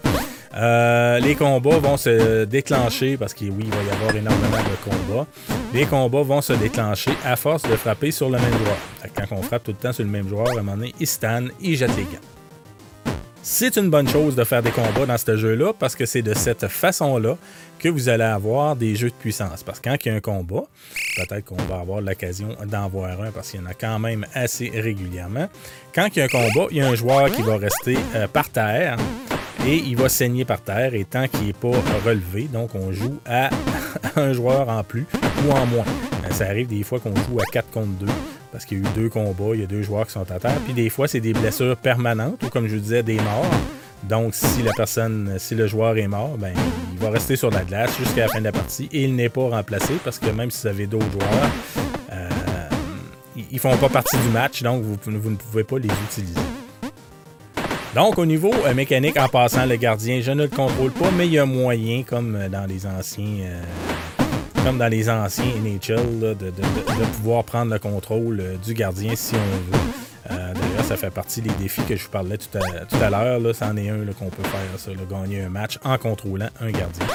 Euh, 0.55 1.19
les 1.19 1.35
combats 1.35 1.77
vont 1.77 1.97
se 1.97 2.43
déclencher 2.43 3.15
parce 3.15 3.33
que 3.33 3.45
oui, 3.45 3.63
il 3.63 3.69
va 3.69 3.83
y 3.83 3.89
avoir 3.89 4.15
énormément 4.15 4.57
de 4.57 4.89
combats. 4.89 5.27
Les 5.73 5.85
combats 5.85 6.23
vont 6.23 6.41
se 6.41 6.53
déclencher 6.53 7.11
à 7.23 7.35
force 7.35 7.63
de 7.63 7.75
frapper 7.75 8.11
sur 8.11 8.29
le 8.29 8.37
même 8.37 8.51
joueur. 8.51 8.77
Quand 9.15 9.35
on 9.35 9.41
frappe 9.41 9.63
tout 9.63 9.71
le 9.71 9.77
temps 9.77 9.93
sur 9.93 10.03
le 10.03 10.09
même 10.09 10.27
joueur, 10.27 10.49
à 10.49 10.51
un 10.51 10.55
moment 10.55 10.75
donné, 10.75 10.93
il 10.99 11.07
stand, 11.07 11.51
il 11.61 11.77
jette 11.77 11.95
les 11.95 12.03
gants. 12.03 12.19
C'est 13.43 13.75
une 13.77 13.89
bonne 13.89 14.07
chose 14.07 14.35
de 14.35 14.43
faire 14.43 14.61
des 14.61 14.69
combats 14.69 15.07
dans 15.07 15.17
ce 15.17 15.35
jeu-là 15.35 15.73
parce 15.73 15.95
que 15.95 16.05
c'est 16.05 16.21
de 16.21 16.35
cette 16.35 16.67
façon-là 16.67 17.37
que 17.79 17.89
vous 17.89 18.07
allez 18.07 18.23
avoir 18.23 18.75
des 18.75 18.95
jeux 18.95 19.09
de 19.09 19.15
puissance. 19.15 19.63
Parce 19.63 19.79
que 19.79 19.89
quand 19.89 19.97
il 20.05 20.09
y 20.09 20.11
a 20.11 20.15
un 20.15 20.19
combat, 20.19 20.63
peut-être 21.15 21.45
qu'on 21.45 21.55
va 21.63 21.79
avoir 21.79 22.01
l'occasion 22.01 22.49
d'en 22.67 22.87
voir 22.87 23.19
un 23.19 23.31
parce 23.31 23.49
qu'il 23.49 23.59
y 23.59 23.63
en 23.63 23.65
a 23.65 23.73
quand 23.73 23.97
même 23.97 24.27
assez 24.35 24.69
régulièrement. 24.69 25.49
Quand 25.95 26.07
il 26.15 26.19
y 26.19 26.21
a 26.21 26.25
un 26.25 26.27
combat, 26.27 26.67
il 26.69 26.77
y 26.77 26.81
a 26.81 26.87
un 26.87 26.93
joueur 26.93 27.31
qui 27.31 27.41
va 27.41 27.57
rester 27.57 27.97
euh, 28.13 28.27
par 28.27 28.49
terre 28.49 28.97
et 29.67 29.77
il 29.77 29.95
va 29.95 30.09
saigner 30.09 30.45
par 30.45 30.61
terre 30.61 30.95
et 30.95 31.05
tant 31.05 31.27
qu'il 31.27 31.47
n'est 31.47 31.53
pas 31.53 31.71
relevé, 32.05 32.43
donc 32.51 32.73
on 32.75 32.91
joue 32.91 33.19
à 33.25 33.49
un 34.15 34.33
joueur 34.33 34.69
en 34.69 34.83
plus 34.83 35.05
ou 35.45 35.51
en 35.51 35.65
moins. 35.65 35.85
Euh, 36.25 36.31
ça 36.31 36.45
arrive 36.45 36.67
des 36.67 36.83
fois 36.83 36.99
qu'on 36.99 37.15
joue 37.15 37.39
à 37.39 37.45
4 37.51 37.69
contre 37.69 37.91
2 37.99 38.07
parce 38.51 38.65
qu'il 38.65 38.79
y 38.79 38.81
a 38.81 38.89
eu 38.89 38.93
deux 38.93 39.09
combats, 39.09 39.53
il 39.53 39.61
y 39.61 39.63
a 39.63 39.67
deux 39.67 39.81
joueurs 39.81 40.05
qui 40.05 40.13
sont 40.13 40.29
à 40.29 40.39
terre. 40.39 40.59
Puis 40.65 40.73
des 40.73 40.89
fois, 40.89 41.07
c'est 41.07 41.21
des 41.21 41.33
blessures 41.33 41.77
permanentes 41.77 42.43
ou 42.43 42.49
comme 42.49 42.67
je 42.67 42.75
disais, 42.75 43.01
des 43.01 43.15
morts. 43.15 43.45
Donc, 44.03 44.33
si 44.33 44.63
la 44.63 44.73
personne, 44.73 45.35
si 45.37 45.55
le 45.55 45.67
joueur 45.67 45.97
est 45.97 46.07
mort, 46.07 46.37
ben, 46.37 46.53
il 46.91 46.99
va 46.99 47.11
rester 47.11 47.35
sur 47.35 47.51
la 47.51 47.63
glace 47.63 47.95
jusqu'à 47.97 48.21
la 48.21 48.27
fin 48.27 48.39
de 48.39 48.45
la 48.45 48.51
partie 48.51 48.89
et 48.91 49.03
il 49.03 49.15
n'est 49.15 49.29
pas 49.29 49.47
remplacé 49.47 49.93
parce 50.03 50.19
que 50.19 50.29
même 50.31 50.51
si 50.51 50.63
vous 50.63 50.67
avez 50.67 50.87
d'autres 50.87 51.11
joueurs, 51.11 51.51
euh, 52.11 52.29
ils 53.37 53.45
ne 53.53 53.59
font 53.59 53.77
pas 53.77 53.89
partie 53.89 54.17
du 54.17 54.29
match, 54.29 54.63
donc 54.63 54.83
vous 54.83 54.97
ne 55.29 55.35
pouvez 55.35 55.63
pas 55.63 55.77
les 55.77 55.89
utiliser. 56.09 56.41
Donc, 57.95 58.17
au 58.17 58.25
niveau 58.25 58.53
euh, 58.53 58.73
mécanique, 58.73 59.17
en 59.19 59.27
passant 59.27 59.65
le 59.65 59.75
gardien, 59.75 60.21
je 60.21 60.31
ne 60.31 60.43
le 60.43 60.49
contrôle 60.49 60.91
pas, 60.91 61.11
mais 61.11 61.27
il 61.27 61.33
y 61.33 61.39
a 61.39 61.45
moyen, 61.45 62.03
comme 62.03 62.37
euh, 62.37 62.47
dans 62.47 62.65
les 62.65 62.85
anciens. 62.85 63.41
Euh, 63.43 63.61
comme 64.63 64.77
dans 64.77 64.87
les 64.87 65.09
anciens 65.09 65.43
NHL, 65.61 66.37
de, 66.37 66.51
pouvoir 67.17 67.43
prendre 67.43 67.73
le 67.73 67.79
contrôle 67.79 68.43
du 68.63 68.75
gardien 68.75 69.15
si 69.15 69.33
on 69.33 69.75
veut. 69.75 69.83
D'ailleurs, 70.29 70.85
ça 70.85 70.97
fait 70.97 71.09
partie 71.09 71.41
des 71.41 71.49
défis 71.59 71.81
que 71.81 71.95
je 71.95 72.03
vous 72.03 72.11
parlais 72.11 72.37
tout 72.37 72.47
à, 73.01 73.09
l'heure. 73.09 73.55
C'en 73.55 73.75
est 73.75 73.89
un 73.89 74.05
qu'on 74.17 74.29
peut 74.29 74.43
faire, 74.43 74.95
gagner 75.09 75.41
un 75.41 75.49
match 75.49 75.79
en 75.83 75.97
contrôlant 75.97 76.49
un 76.61 76.69
gardien. 76.69 77.07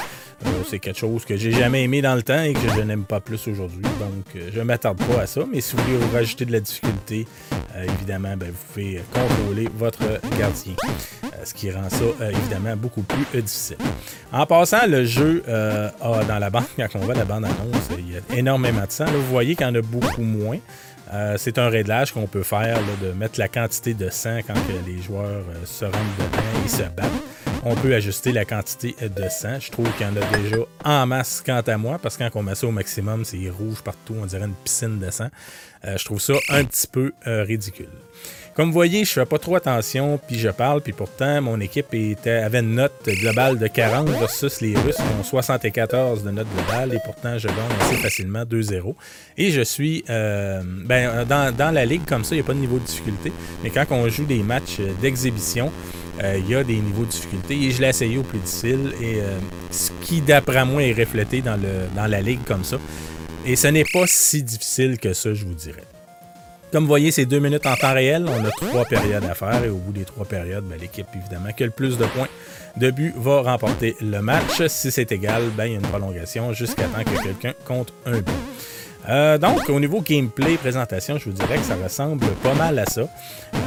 C'est 0.69 0.79
quelque 0.79 0.99
chose 0.99 1.23
que 1.23 1.37
j'ai 1.37 1.53
jamais 1.53 1.85
aimé 1.85 2.01
dans 2.01 2.15
le 2.15 2.21
temps 2.21 2.43
et 2.43 2.51
que 2.51 2.67
je 2.75 2.81
n'aime 2.81 3.05
pas 3.05 3.21
plus 3.21 3.47
aujourd'hui. 3.47 3.81
Donc, 3.81 4.43
je 4.53 4.59
ne 4.59 4.65
m'attarde 4.65 4.97
pas 4.97 5.21
à 5.21 5.25
ça. 5.25 5.41
Mais 5.49 5.61
si 5.61 5.77
vous 5.77 5.83
voulez 5.83 6.11
rajouter 6.13 6.43
de 6.43 6.51
la 6.51 6.59
difficulté, 6.59 7.27
évidemment, 7.83 8.35
ben, 8.37 8.49
vous 8.49 8.73
pouvez 8.73 9.01
contrôler 9.13 9.67
votre 9.75 10.03
gardien. 10.37 10.73
ce 11.43 11.53
qui 11.53 11.71
rend 11.71 11.89
ça, 11.89 12.05
évidemment, 12.29 12.75
beaucoup 12.75 13.03
plus 13.03 13.41
difficile. 13.41 13.77
En 14.31 14.45
passant, 14.45 14.85
le 14.87 15.05
jeu 15.05 15.43
a 15.47 16.23
dans 16.23 16.39
la 16.39 16.49
bande, 16.49 16.63
quand 16.77 16.87
on 16.95 16.99
voit 16.99 17.15
la 17.15 17.25
bande-annonce, 17.25 17.89
il 17.97 18.13
y 18.13 18.17
a 18.17 18.37
énormément 18.37 18.85
de 18.85 18.91
sang. 18.91 19.05
vous 19.05 19.21
voyez 19.29 19.55
qu'il 19.55 19.65
y 19.65 19.69
en 19.69 19.75
a 19.75 19.81
beaucoup 19.81 20.23
moins. 20.23 20.59
c'est 21.37 21.57
un 21.57 21.69
réglage 21.69 22.11
qu'on 22.11 22.27
peut 22.27 22.43
faire 22.43 22.79
de 23.01 23.11
mettre 23.11 23.39
la 23.39 23.47
quantité 23.47 23.93
de 23.93 24.09
sang 24.09 24.39
quand 24.45 24.55
les 24.85 25.01
joueurs 25.01 25.43
se 25.65 25.85
rendent 25.85 25.93
dedans 25.93 26.65
et 26.65 26.69
se 26.69 26.83
battent 26.83 27.46
on 27.67 27.75
peut 27.75 27.93
ajuster 27.93 28.31
la 28.31 28.45
quantité 28.45 28.95
de 29.01 29.29
sang. 29.29 29.59
Je 29.59 29.69
trouve 29.69 29.91
qu'il 29.97 30.07
y 30.07 30.09
en 30.09 30.15
a 30.15 30.37
déjà 30.37 30.57
en 30.85 31.05
masse 31.05 31.43
quant 31.45 31.61
à 31.65 31.77
moi, 31.77 31.99
parce 32.01 32.15
que 32.15 32.23
quand 32.23 32.39
on 32.39 32.43
met 32.43 32.55
ça 32.55 32.65
au 32.67 32.71
maximum, 32.71 33.25
c'est 33.25 33.49
rouge 33.49 33.81
partout, 33.83 34.15
on 34.21 34.25
dirait 34.25 34.45
une 34.45 34.53
piscine 34.53 34.99
de 34.99 35.11
sang. 35.11 35.29
je 35.83 36.03
trouve 36.05 36.21
ça 36.21 36.33
un 36.49 36.63
petit 36.63 36.87
peu 36.87 37.11
ridicule. 37.25 37.89
Comme 38.57 38.69
vous 38.69 38.73
voyez, 38.73 39.05
je 39.05 39.11
fais 39.11 39.25
pas 39.27 39.37
trop 39.37 39.55
attention, 39.55 40.19
puis 40.27 40.39
je 40.39 40.49
parle, 40.49 40.81
puis 40.81 40.91
pourtant, 40.91 41.43
mon 41.43 41.59
équipe 41.59 41.93
était, 41.93 42.31
avait 42.31 42.61
une 42.61 42.73
note 42.73 42.91
globale 43.05 43.59
de 43.59 43.67
40 43.67 44.09
versus 44.09 44.61
les 44.61 44.75
Russes 44.75 44.95
qui 44.95 45.19
ont 45.19 45.23
74 45.23 46.23
de 46.23 46.31
note 46.31 46.47
globale, 46.55 46.95
et 46.95 46.97
pourtant, 47.05 47.37
je 47.37 47.49
gagne 47.49 47.57
assez 47.81 47.97
facilement 47.97 48.45
2-0. 48.45 48.95
Et 49.37 49.51
je 49.51 49.61
suis, 49.61 50.03
euh, 50.09 50.63
ben, 50.65 51.23
dans, 51.25 51.71
la 51.71 51.85
ligue 51.85 52.03
comme 52.05 52.23
ça, 52.23 52.33
il 52.33 52.39
n'y 52.39 52.43
a 52.43 52.47
pas 52.47 52.55
de 52.55 52.59
niveau 52.59 52.79
de 52.79 52.83
difficulté, 52.85 53.31
mais 53.63 53.69
quand 53.69 53.85
on 53.91 54.09
joue 54.09 54.25
des 54.25 54.41
matchs 54.41 54.79
d'exhibition, 55.03 55.71
euh, 56.23 56.39
il 56.39 56.49
y 56.49 56.55
a 56.55 56.63
des 56.63 56.77
niveaux 56.77 57.05
de 57.05 57.11
difficulté 57.11 57.53
et 57.61 57.69
je 57.69 57.79
l'ai 57.79 57.89
essayé 57.89 58.17
au 58.17 58.23
plus 58.23 58.39
difficile 58.39 58.91
et 58.99 59.21
euh, 59.21 59.37
ce 59.69 59.91
qui 60.01 60.19
d'après 60.21 60.65
moi 60.65 60.81
est 60.81 60.93
reflété 60.93 61.41
dans, 61.41 61.57
le, 61.57 61.95
dans 61.95 62.07
la 62.07 62.21
ligue 62.21 62.43
comme 62.43 62.63
ça. 62.63 62.79
Et 63.45 63.55
ce 63.55 63.67
n'est 63.67 63.85
pas 63.85 64.07
si 64.07 64.41
difficile 64.41 64.97
que 64.97 65.13
ça, 65.13 65.35
je 65.35 65.45
vous 65.45 65.53
dirais. 65.53 65.83
Comme 66.71 66.83
vous 66.83 66.89
voyez, 66.89 67.11
c'est 67.11 67.25
deux 67.25 67.39
minutes 67.39 67.65
en 67.65 67.75
temps 67.75 67.93
réel. 67.93 68.25
On 68.27 68.45
a 68.45 68.51
trois 68.51 68.85
périodes 68.85 69.23
à 69.23 69.33
faire 69.33 69.63
et 69.63 69.69
au 69.69 69.77
bout 69.77 69.93
des 69.93 70.03
trois 70.03 70.25
périodes, 70.25 70.65
ben, 70.65 70.77
l'équipe, 70.79 71.07
évidemment, 71.15 71.51
qui 71.55 71.63
a 71.63 71.65
le 71.65 71.71
plus 71.71 71.97
de 71.97 72.05
points 72.05 72.27
de 72.75 72.91
but 72.91 73.13
va 73.17 73.41
remporter 73.41 73.95
le 74.01 74.21
match. 74.21 74.65
Si 74.67 74.91
c'est 74.91 75.11
égal, 75.11 75.43
ben, 75.55 75.65
il 75.65 75.71
y 75.71 75.75
a 75.75 75.79
une 75.79 75.87
prolongation 75.87 76.53
jusqu'à 76.53 76.83
temps 76.83 77.03
que 77.03 77.23
quelqu'un 77.23 77.53
compte 77.65 77.93
un 78.05 78.19
but. 78.19 78.33
Euh, 79.09 79.37
donc, 79.37 79.69
au 79.69 79.79
niveau 79.79 80.01
gameplay, 80.01 80.57
présentation, 80.57 81.17
je 81.17 81.25
vous 81.25 81.31
dirais 81.31 81.57
que 81.57 81.63
ça 81.63 81.75
ressemble 81.81 82.25
pas 82.43 82.53
mal 82.53 82.77
à 82.79 82.85
ça. 82.85 83.01
Euh, 83.01 83.57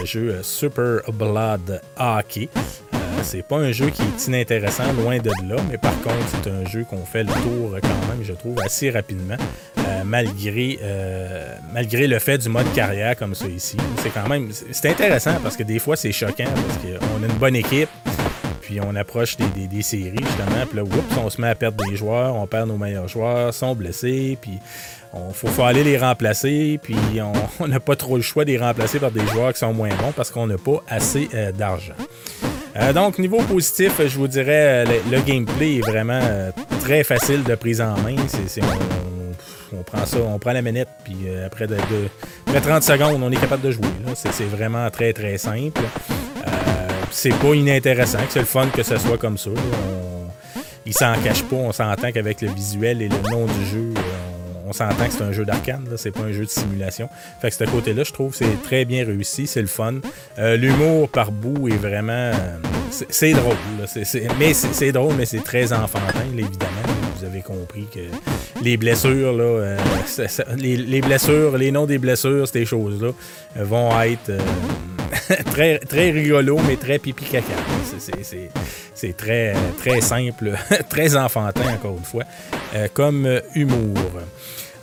le 0.00 0.06
jeu 0.06 0.40
Super 0.42 1.00
Blood 1.12 1.80
Hockey. 1.98 2.48
Euh, 2.94 2.98
c'est 3.22 3.42
pas 3.42 3.58
un 3.58 3.72
jeu 3.72 3.90
qui 3.90 4.02
est 4.02 4.26
inintéressant, 4.26 4.90
loin 4.94 5.18
de 5.18 5.30
là, 5.46 5.56
mais 5.70 5.76
par 5.76 5.94
contre, 6.00 6.16
c'est 6.30 6.50
un 6.50 6.64
jeu 6.64 6.84
qu'on 6.88 7.04
fait 7.04 7.24
le 7.24 7.32
tour 7.32 7.76
quand 7.82 8.08
même, 8.08 8.22
je 8.22 8.32
trouve, 8.32 8.58
assez 8.60 8.90
rapidement, 8.90 9.36
malgré, 10.06 10.78
malgré 11.72 12.06
le 12.06 12.18
fait 12.18 12.38
du 12.38 12.48
mode 12.48 12.72
carrière 12.72 13.16
comme 13.16 13.34
ça 13.34 13.46
ici. 13.46 13.76
C'est 14.02 14.10
quand 14.10 14.28
même, 14.28 14.48
c'est 14.52 14.90
intéressant 14.90 15.34
parce 15.42 15.56
que 15.56 15.62
des 15.62 15.78
fois, 15.78 15.96
c'est 15.96 16.12
choquant 16.12 16.44
parce 16.44 16.78
qu'on 16.78 17.22
a 17.22 17.26
une 17.26 17.38
bonne 17.38 17.56
équipe, 17.56 17.88
puis 18.66 18.80
on 18.80 18.96
approche 18.96 19.36
des, 19.36 19.82
séries, 19.82 20.16
justement. 20.18 20.66
Puis 20.68 20.76
là, 20.76 20.82
oups, 20.82 21.16
on 21.18 21.30
se 21.30 21.40
met 21.40 21.48
à 21.48 21.54
perdre 21.54 21.84
des 21.88 21.96
joueurs, 21.96 22.34
on 22.34 22.48
perd 22.48 22.68
nos 22.68 22.76
meilleurs 22.76 23.06
joueurs, 23.06 23.54
sont 23.54 23.76
blessés, 23.76 24.36
puis 24.40 24.58
on 25.12 25.32
faut, 25.32 25.62
aller 25.62 25.84
les 25.84 25.96
remplacer, 25.96 26.80
puis 26.82 26.96
on 27.60 27.68
n'a 27.68 27.78
pas 27.78 27.94
trop 27.94 28.16
le 28.16 28.22
choix 28.22 28.44
de 28.44 28.50
les 28.50 28.58
remplacer 28.58 28.98
par 28.98 29.12
des 29.12 29.24
joueurs 29.28 29.52
qui 29.52 29.60
sont 29.60 29.72
moins 29.72 29.90
bons 29.90 30.12
parce 30.14 30.30
qu'on 30.30 30.48
n'a 30.48 30.58
pas 30.58 30.82
assez 30.88 31.28
euh, 31.34 31.52
d'argent. 31.52 31.94
Euh, 32.76 32.92
donc, 32.92 33.18
niveau 33.18 33.38
positif, 33.38 34.00
je 34.04 34.18
vous 34.18 34.28
dirais, 34.28 34.84
euh, 34.84 34.98
le, 35.10 35.20
gameplay 35.20 35.76
est 35.76 35.86
vraiment 35.86 36.20
très 36.80 37.04
facile 37.04 37.44
de 37.44 37.54
prise 37.54 37.80
en 37.80 37.96
main. 37.98 38.16
On, 39.72 39.82
prend 39.82 40.04
ça, 40.06 40.18
on 40.18 40.38
prend 40.38 40.52
la 40.52 40.62
manette, 40.62 40.88
puis 41.04 41.16
après, 41.44 41.66
de, 41.66 41.76
30 42.60 42.82
secondes, 42.82 43.22
on 43.22 43.30
est 43.30 43.40
capable 43.40 43.62
de 43.62 43.70
jouer. 43.70 43.86
C'est 44.14 44.44
vraiment 44.44 44.90
très, 44.90 45.12
très 45.12 45.38
simple 45.38 45.82
c'est 47.10 47.34
pas 47.34 47.54
inintéressant, 47.54 48.18
c'est 48.28 48.40
le 48.40 48.44
fun 48.44 48.66
que 48.68 48.82
ce 48.82 48.98
soit 48.98 49.18
comme 49.18 49.38
ça. 49.38 49.50
il 50.84 50.92
s'en 50.92 51.14
cache 51.22 51.42
pas, 51.44 51.56
on 51.56 51.72
s'entend 51.72 52.12
qu'avec 52.12 52.40
le 52.42 52.48
visuel 52.48 53.02
et 53.02 53.08
le 53.08 53.30
nom 53.30 53.46
du 53.46 53.66
jeu, 53.66 53.94
on, 54.66 54.72
s'entend 54.72 55.06
que 55.06 55.12
c'est 55.12 55.22
un 55.22 55.32
jeu 55.32 55.44
d'arcade, 55.44 55.88
c'est 55.96 56.10
pas 56.10 56.22
un 56.22 56.32
jeu 56.32 56.44
de 56.44 56.50
simulation. 56.50 57.08
Fait 57.40 57.50
que 57.50 57.56
ce 57.56 57.64
côté-là, 57.64 58.04
je 58.04 58.12
trouve 58.12 58.34
c'est 58.34 58.62
très 58.62 58.84
bien 58.84 59.04
réussi, 59.04 59.46
c'est 59.46 59.62
le 59.62 59.66
fun. 59.66 59.94
Euh, 60.38 60.56
l'humour 60.56 61.08
par 61.08 61.32
bout 61.32 61.68
est 61.68 61.76
vraiment. 61.76 62.12
Euh, 62.12 62.58
c'est 62.90 63.32
drôle, 63.32 63.56
mais 64.38 64.54
c'est 64.54 64.92
drôle, 64.92 65.14
mais 65.16 65.26
c'est 65.26 65.42
très 65.42 65.72
enfantin, 65.72 66.24
évidemment. 66.32 67.05
Vous 67.18 67.24
avez 67.24 67.40
compris 67.40 67.86
que 67.92 68.00
les 68.62 68.76
blessures, 68.76 69.36
euh, 69.38 69.76
les, 70.56 71.00
blessures, 71.00 71.56
les 71.56 71.70
noms 71.70 71.86
des 71.86 71.98
blessures, 71.98 72.46
ces 72.46 72.64
choses-là, 72.64 73.10
vont 73.56 74.00
être 74.02 74.32
très, 75.46 75.78
très 75.78 76.10
rigolo, 76.10 76.58
mais 76.66 76.76
très 76.76 76.98
pipi 76.98 77.24
caca. 77.24 77.54
C'est 78.94 79.16
très, 79.16 79.54
très 79.78 80.00
simple, 80.00 80.52
très 80.88 81.16
enfantin, 81.16 81.74
encore 81.74 81.96
une 81.96 82.04
fois, 82.04 82.24
euh, 82.74 82.88
comme 82.92 83.40
humour. 83.54 83.96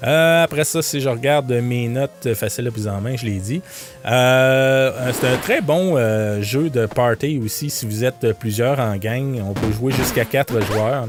Euh, 0.06 0.44
après 0.44 0.66
ça, 0.66 0.82
si 0.82 1.00
je 1.00 1.08
regarde 1.08 1.52
mes 1.52 1.88
notes 1.88 2.34
faciles 2.34 2.68
à 2.68 2.72
plus 2.72 2.88
en 2.88 3.00
main, 3.00 3.16
je 3.16 3.26
l'ai 3.26 3.40
dit. 3.40 3.62
Euh, 4.06 5.12
c'est 5.14 5.28
un 5.28 5.38
très 5.38 5.62
bon 5.62 5.96
jeu 6.42 6.70
de 6.70 6.86
party 6.86 7.40
aussi. 7.44 7.70
Si 7.70 7.86
vous 7.86 8.04
êtes 8.04 8.34
plusieurs 8.38 8.80
en 8.80 8.98
gang, 8.98 9.42
on 9.48 9.54
peut 9.54 9.72
jouer 9.72 9.94
jusqu'à 9.94 10.26
quatre 10.26 10.60
joueurs 10.62 11.08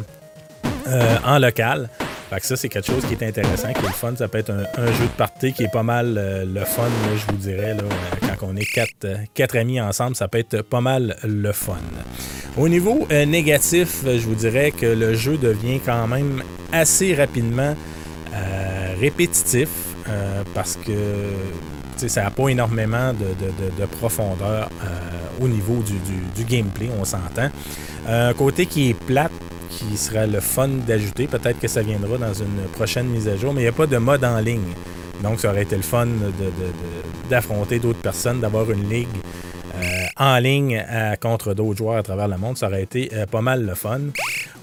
en 0.87 1.39
local. 1.39 1.89
Fait 2.31 2.41
que 2.41 2.47
ça, 2.47 2.57
c'est 2.57 2.69
quelque 2.69 2.87
chose 2.87 3.05
qui 3.07 3.15
est 3.15 3.29
intéressant, 3.29 3.73
qui 3.73 3.85
est 3.85 3.89
le 3.89 3.95
fun. 3.95 4.15
Ça 4.17 4.29
peut 4.29 4.39
être 4.39 4.51
un, 4.51 4.87
jeu 4.87 5.05
de 5.05 5.17
party 5.17 5.53
qui 5.53 5.65
est 5.65 5.73
pas 5.73 5.83
mal 5.83 6.17
euh, 6.17 6.45
le 6.45 6.65
fun, 6.65 6.89
je 7.17 7.33
vous 7.33 7.39
dirais. 7.39 7.75
Là, 7.75 7.83
euh, 7.83 8.27
quand 8.39 8.49
on 8.49 8.57
est 8.57 8.65
quatre, 8.65 9.05
euh, 9.05 9.17
quatre, 9.35 9.57
amis 9.57 9.81
ensemble, 9.81 10.17
ça 10.17 10.27
peut 10.27 10.39
être 10.39 10.63
pas 10.63 10.81
mal 10.81 11.17
le 11.23 11.53
fun. 11.53 11.77
Au 12.57 12.69
niveau 12.69 13.07
négatif, 13.11 14.05
je 14.05 14.27
vous 14.27 14.35
dirais 14.35 14.71
que 14.71 14.87
le 14.87 15.15
jeu 15.15 15.37
devient 15.37 15.81
quand 15.85 16.07
même 16.07 16.43
assez 16.73 17.15
rapidement 17.15 17.75
répétitif 19.01 19.69
parce 20.55 20.77
que 20.77 22.09
ça 22.09 22.23
n'a 22.23 22.31
pas 22.31 22.49
énormément 22.49 23.13
de, 23.13 23.87
profondeur 23.87 24.71
au 25.41 25.49
niveau 25.49 25.83
du, 25.83 25.95
du 26.37 26.45
gameplay, 26.45 26.91
on 26.97 27.05
s'entend. 27.05 27.51
Un 28.09 28.33
côté 28.35 28.67
qui 28.67 28.91
est 28.91 28.95
plate 28.95 29.33
qui 29.71 29.97
sera 29.97 30.27
le 30.27 30.41
fun 30.41 30.69
d'ajouter. 30.69 31.27
Peut-être 31.27 31.61
que 31.61 31.69
ça 31.69 31.83
viendra 31.83 32.19
dans 32.19 32.35
une 32.35 32.63
prochaine 32.73 33.07
mise 33.07 33.29
à 33.29 33.37
jour, 33.37 33.53
mais 33.53 33.61
il 33.61 33.65
n'y 33.65 33.69
a 33.69 33.73
pas 33.73 33.87
de 33.87 33.99
mode 33.99 34.25
en 34.25 34.39
ligne. 34.39 34.73
Donc, 35.23 35.41
ça 35.41 35.51
aurait 35.51 35.63
été 35.63 35.77
le 35.77 35.83
fun 35.83 36.07
d'affronter 37.31 37.79
d'autres 37.79 38.01
personnes, 38.01 38.41
d'avoir 38.41 38.71
une 38.71 38.89
ligue 38.89 39.09
euh, 39.77 40.07
en 40.17 40.39
ligne 40.39 40.85
contre 41.21 41.55
d'autres 41.55 41.79
joueurs 41.79 41.97
à 41.97 42.03
travers 42.03 42.29
le 42.29 42.37
monde. 42.37 42.57
Ça 42.57 42.69
aurait 42.69 42.83
été 42.83 43.11
euh, 43.13 43.27
pas 43.27 43.41
mal 43.41 43.65
le 43.65 43.75
fun. 43.75 44.01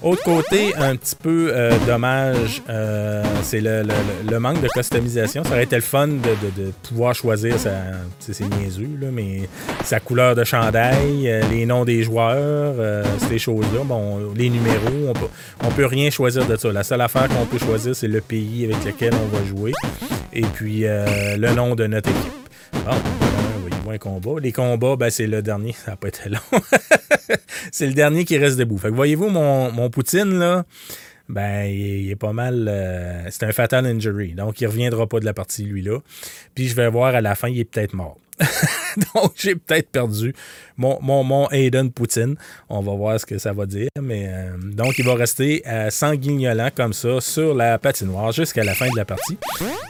Autre 0.02 0.22
côté, 0.24 0.74
un 0.76 0.96
petit 0.96 1.14
peu 1.14 1.50
euh, 1.52 1.72
dommage, 1.86 2.62
c'est 3.42 3.60
le, 3.60 4.38
manque 4.38 4.60
de 4.60 4.68
customisation. 4.68 5.44
Ça 5.44 5.50
aurait 5.50 5.64
été 5.64 5.76
le 5.76 5.82
fun 5.82 6.08
de, 6.08 6.72
pouvoir 6.88 7.14
choisir 7.14 7.58
sa, 7.58 7.70
niaiseux, 8.58 8.88
là, 9.00 9.08
mais 9.12 9.48
sa 9.84 10.00
couleur 10.00 10.34
de 10.34 10.44
chandail, 10.44 11.42
les 11.50 11.66
noms 11.66 11.84
des 11.84 12.02
joueurs, 12.02 12.74
ces 13.28 13.38
choses-là. 13.38 13.84
Bon, 13.84 14.32
les 14.34 14.50
numéros, 14.50 15.08
on 15.08 15.12
peut, 15.12 15.28
on 15.64 15.70
peut 15.70 15.86
rien 15.86 16.10
choisir 16.10 16.46
de 16.46 16.56
ça. 16.56 16.72
La 16.72 16.82
seule 16.82 17.00
affaire 17.00 17.28
qu'on 17.28 17.46
peut 17.46 17.58
choisir, 17.58 17.94
c'est 17.94 18.08
le 18.08 18.20
pays 18.20 18.64
avec 18.64 18.84
lequel 18.84 19.12
on 19.14 19.36
va 19.36 19.44
jouer 19.44 19.72
et 20.32 20.42
puis 20.42 20.82
le 20.82 21.54
nom 21.54 21.74
de 21.74 21.86
notre 21.86 22.10
équipe. 22.10 22.32
Bon, 23.84 23.98
combat. 23.98 24.40
Les 24.40 24.52
combats, 24.52 24.96
ben, 24.96 25.10
c'est 25.10 25.26
le 25.26 25.42
dernier. 25.42 25.72
Ça 25.72 25.92
n'a 25.92 25.96
pas 25.96 26.08
été 26.08 26.28
long. 26.28 26.38
c'est 27.70 27.86
le 27.86 27.94
dernier 27.94 28.24
qui 28.24 28.38
reste 28.38 28.58
debout. 28.58 28.78
Fait 28.78 28.88
que 28.88 28.94
voyez-vous, 28.94 29.28
mon, 29.28 29.70
mon 29.70 29.90
Poutine, 29.90 30.38
là, 30.38 30.64
ben, 31.28 31.64
il, 31.64 32.10
est 32.10 32.16
pas 32.16 32.32
mal. 32.32 32.66
Euh, 32.68 33.30
c'est 33.30 33.44
un 33.44 33.52
fatal 33.52 33.86
injury. 33.86 34.34
Donc, 34.34 34.60
il 34.60 34.66
reviendra 34.66 35.06
pas 35.06 35.20
de 35.20 35.24
la 35.24 35.34
partie, 35.34 35.64
lui-là. 35.64 35.98
Puis, 36.54 36.68
je 36.68 36.74
vais 36.74 36.88
voir 36.90 37.14
à 37.14 37.20
la 37.20 37.34
fin, 37.34 37.48
il 37.48 37.58
est 37.58 37.64
peut-être 37.64 37.94
mort. 37.94 38.18
Donc, 39.14 39.32
j'ai 39.36 39.54
peut-être 39.54 39.90
perdu 39.90 40.34
mon, 40.76 40.98
mon, 41.00 41.24
mon, 41.24 41.48
Aiden 41.50 41.90
Poutine. 41.90 42.36
On 42.68 42.80
va 42.80 42.92
voir 42.92 43.20
ce 43.20 43.26
que 43.26 43.38
ça 43.38 43.52
va 43.52 43.66
dire. 43.66 43.88
Mais 44.00 44.26
euh, 44.28 44.56
donc, 44.58 44.98
il 44.98 45.04
va 45.04 45.14
rester 45.14 45.62
euh, 45.66 45.90
sanguignolant 45.90 46.70
comme 46.74 46.92
ça 46.92 47.20
sur 47.20 47.54
la 47.54 47.78
patinoire 47.78 48.32
jusqu'à 48.32 48.64
la 48.64 48.74
fin 48.74 48.90
de 48.90 48.96
la 48.96 49.04
partie. 49.04 49.38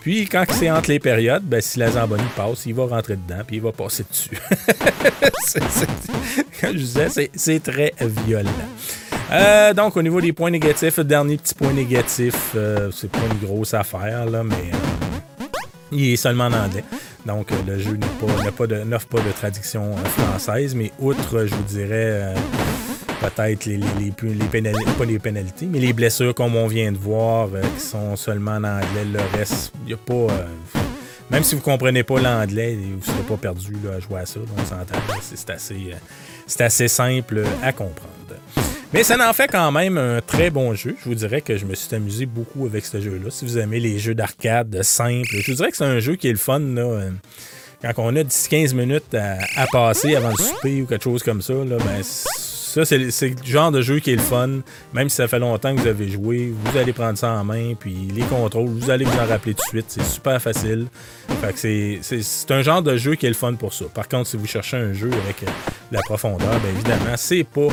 Puis, 0.02 0.26
quand 0.26 0.44
c'est 0.50 0.70
entre 0.70 0.90
les 0.90 0.98
périodes, 0.98 1.44
ben, 1.44 1.60
si 1.60 1.78
la 1.78 1.90
Zamboni 1.90 2.24
passe, 2.36 2.66
il 2.66 2.74
va 2.74 2.86
rentrer 2.86 3.16
dedans 3.16 3.42
puis 3.46 3.56
il 3.56 3.62
va 3.62 3.72
passer 3.72 4.04
dessus. 4.08 4.30
comme 6.60 6.72
je 6.72 6.78
disais, 6.78 7.30
c'est 7.34 7.62
très 7.62 7.94
violent. 8.26 8.50
Euh, 9.30 9.72
donc, 9.72 9.96
au 9.96 10.02
niveau 10.02 10.20
des 10.20 10.32
points 10.32 10.50
négatifs, 10.50 11.00
dernier 11.00 11.38
petit 11.38 11.54
point 11.54 11.72
négatif, 11.72 12.54
c'est 12.92 13.10
pas 13.10 13.18
une 13.30 13.46
grosse 13.46 13.74
affaire, 13.74 14.26
là, 14.26 14.44
mais 14.44 14.70
il 15.92 16.12
est 16.12 16.16
seulement 16.16 16.46
en 16.46 16.52
anglais. 16.52 16.84
Donc, 17.26 17.52
euh, 17.52 17.56
le 17.66 17.78
jeu 17.78 17.96
n'offre 17.96 19.06
pas, 19.06 19.18
de, 19.20 19.32
traduction 19.32 19.92
euh, 19.92 20.04
française, 20.04 20.74
mais 20.74 20.90
outre, 20.98 21.46
je 21.46 21.54
vous 21.54 21.62
dirais, 21.62 21.88
euh, 21.92 22.34
peut-être 23.20 23.66
les, 23.66 23.78
les, 24.00 24.10
pénalités, 24.50 24.90
pas 24.98 25.04
les 25.04 25.18
pénalités, 25.18 25.66
mais 25.66 25.78
les 25.78 25.92
blessures, 25.92 26.34
comme 26.34 26.56
on 26.56 26.66
vient 26.66 26.90
de 26.90 26.98
voir, 26.98 27.48
qui 27.76 27.84
sont 27.84 28.16
seulement 28.16 28.56
en 28.56 28.64
anglais. 28.64 29.04
Le 29.12 29.20
reste, 29.38 29.72
il 29.82 29.88
n'y 29.88 29.92
a 29.92 29.96
pas. 29.96 30.34
même 31.30 31.44
si 31.44 31.54
vous 31.54 31.60
ne 31.60 31.64
comprenez 31.64 32.02
pas 32.02 32.20
l'anglais, 32.20 32.76
vous 32.76 32.96
ne 32.96 33.02
serez 33.02 33.22
pas 33.28 33.36
perdu 33.36 33.76
à 33.94 34.00
jouer 34.00 34.20
à 34.20 34.26
ça. 34.26 34.40
On 34.40 34.64
s'entend. 34.64 34.98
C'est 35.20 35.50
assez, 35.50 35.94
assez 36.58 36.88
simple 36.88 37.44
à 37.62 37.72
comprendre. 37.72 38.21
Mais 38.92 39.04
ça 39.04 39.16
en 39.28 39.32
fait 39.32 39.48
quand 39.48 39.72
même 39.72 39.96
un 39.96 40.20
très 40.20 40.50
bon 40.50 40.74
jeu. 40.74 40.94
Je 41.02 41.08
vous 41.08 41.14
dirais 41.14 41.40
que 41.40 41.56
je 41.56 41.64
me 41.64 41.74
suis 41.74 41.94
amusé 41.94 42.26
beaucoup 42.26 42.66
avec 42.66 42.84
ce 42.84 43.00
jeu-là. 43.00 43.30
Si 43.30 43.46
vous 43.46 43.56
aimez 43.56 43.80
les 43.80 43.98
jeux 43.98 44.14
d'arcade 44.14 44.82
simples, 44.82 45.28
je 45.30 45.50
vous 45.50 45.56
dirais 45.56 45.70
que 45.70 45.78
c'est 45.78 45.84
un 45.84 45.98
jeu 45.98 46.16
qui 46.16 46.28
est 46.28 46.32
le 46.32 46.38
fun. 46.38 46.60
Là, 46.60 46.82
euh, 46.82 47.10
quand 47.82 47.94
on 47.96 48.14
a 48.16 48.22
10-15 48.22 48.74
minutes 48.74 49.14
à, 49.14 49.66
passer 49.72 50.14
avant 50.14 50.30
le 50.30 50.36
souper 50.36 50.82
ou 50.82 50.86
quelque 50.86 51.04
chose 51.04 51.22
comme 51.22 51.40
ça, 51.40 51.54
là, 51.54 51.78
ben, 51.78 52.02
ça, 52.72 52.86
c'est 52.86 52.96
le 52.96 53.44
genre 53.44 53.70
de 53.70 53.82
jeu 53.82 53.98
qui 53.98 54.12
est 54.12 54.16
le 54.16 54.22
fun. 54.22 54.48
Même 54.94 55.10
si 55.10 55.16
ça 55.16 55.28
fait 55.28 55.38
longtemps 55.38 55.74
que 55.74 55.80
vous 55.80 55.86
avez 55.86 56.08
joué, 56.08 56.54
vous 56.64 56.78
allez 56.78 56.94
prendre 56.94 57.18
ça 57.18 57.32
en 57.32 57.44
main, 57.44 57.74
puis 57.78 58.08
les 58.14 58.22
contrôles, 58.22 58.66
vous 58.66 58.90
allez 58.90 59.04
vous 59.04 59.18
en 59.18 59.26
rappeler 59.26 59.52
tout 59.52 59.62
de 59.64 59.68
suite. 59.68 59.86
C'est 59.88 60.04
super 60.04 60.40
facile. 60.40 60.86
Fait 61.42 61.52
que 61.52 62.22
c'est 62.22 62.50
un 62.50 62.62
genre 62.62 62.82
de 62.82 62.96
jeu 62.96 63.14
qui 63.14 63.26
est 63.26 63.30
le 63.30 63.34
fun 63.34 63.54
pour 63.54 63.74
ça. 63.74 63.84
Par 63.92 64.08
contre, 64.08 64.28
si 64.28 64.38
vous 64.38 64.46
cherchez 64.46 64.78
un 64.78 64.94
jeu 64.94 65.10
avec 65.24 65.42
euh, 65.42 65.52
la 65.90 66.00
profondeur, 66.00 66.48
bien 66.60 66.70
évidemment, 66.70 67.16
c'est 67.16 67.44
pas 67.44 67.68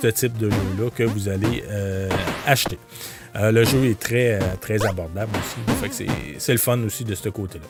ce 0.00 0.06
type 0.08 0.36
de 0.38 0.50
jeu-là 0.50 0.90
que 0.94 1.02
vous 1.02 1.28
allez 1.28 1.64
euh, 1.68 2.08
acheter. 2.46 2.78
Euh, 3.36 3.50
le 3.50 3.64
jeu 3.64 3.86
est 3.86 3.98
très, 3.98 4.38
très 4.60 4.84
abordable 4.86 5.32
aussi. 5.36 6.06
c'est 6.38 6.52
le 6.52 6.58
fun 6.58 6.78
aussi 6.84 7.04
de 7.04 7.16
ce 7.16 7.28
côté-là. 7.28 7.64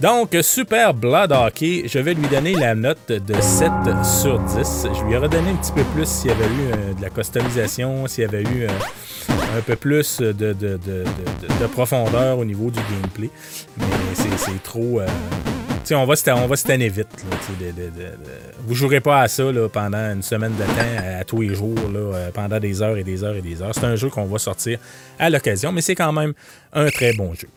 Donc, 0.00 0.36
Super 0.40 0.94
Blood 0.94 1.32
Hockey, 1.32 1.82
je 1.86 1.98
vais 1.98 2.14
lui 2.14 2.28
donner 2.28 2.54
la 2.54 2.76
note 2.76 3.10
de 3.10 3.34
7 3.40 3.70
sur 4.04 4.38
10. 4.38 4.86
Je 4.96 5.04
lui 5.04 5.16
aurais 5.16 5.28
donné 5.28 5.50
un 5.50 5.56
petit 5.56 5.72
peu 5.72 5.82
plus 5.94 6.06
s'il 6.06 6.30
y 6.30 6.32
avait 6.32 6.44
eu 6.44 6.94
de 6.94 7.02
la 7.02 7.10
customisation, 7.10 8.06
s'il 8.06 8.22
y 8.22 8.26
avait 8.26 8.44
eu 8.44 8.66
un 9.28 9.60
peu 9.66 9.74
plus 9.74 10.20
de, 10.20 10.54
profondeur 11.72 12.38
au 12.38 12.44
niveau 12.44 12.70
du 12.70 12.78
gameplay. 12.78 13.30
Mais 13.78 13.84
c'est 14.14 14.62
trop. 14.62 15.00
On 15.94 16.06
va, 16.06 16.14
on 16.14 16.56
se 16.56 16.64
tanner 16.64 16.88
vite. 16.88 17.08
vous 18.64 18.70
ne 18.70 18.74
jouerez 18.74 19.00
pas 19.00 19.22
à 19.22 19.28
ça 19.28 19.44
pendant 19.72 20.12
une 20.12 20.22
semaine 20.22 20.54
de 20.56 20.64
temps, 20.64 21.18
à, 21.20 21.24
tous 21.24 21.40
les 21.42 21.54
jours, 21.54 21.74
euh, 21.94 22.30
pendant 22.32 22.58
des 22.58 22.82
heures 22.82 22.96
et 22.96 23.04
des 23.04 23.24
heures 23.24 23.36
et 23.36 23.42
des 23.42 23.60
heures. 23.62 23.74
C'est 23.74 23.84
un 23.84 23.96
jeu 23.96 24.08
qu'on 24.08 24.24
va 24.24 24.38
sortir 24.38 24.78
à 25.18 25.30
l'occasion, 25.30 25.72
mais 25.72 25.80
c'est 25.80 25.94
quand 25.94 26.12
même 26.12 26.32
un 26.72 26.88
très 26.90 27.12
bon 27.12 27.34
jeu. 27.34 27.48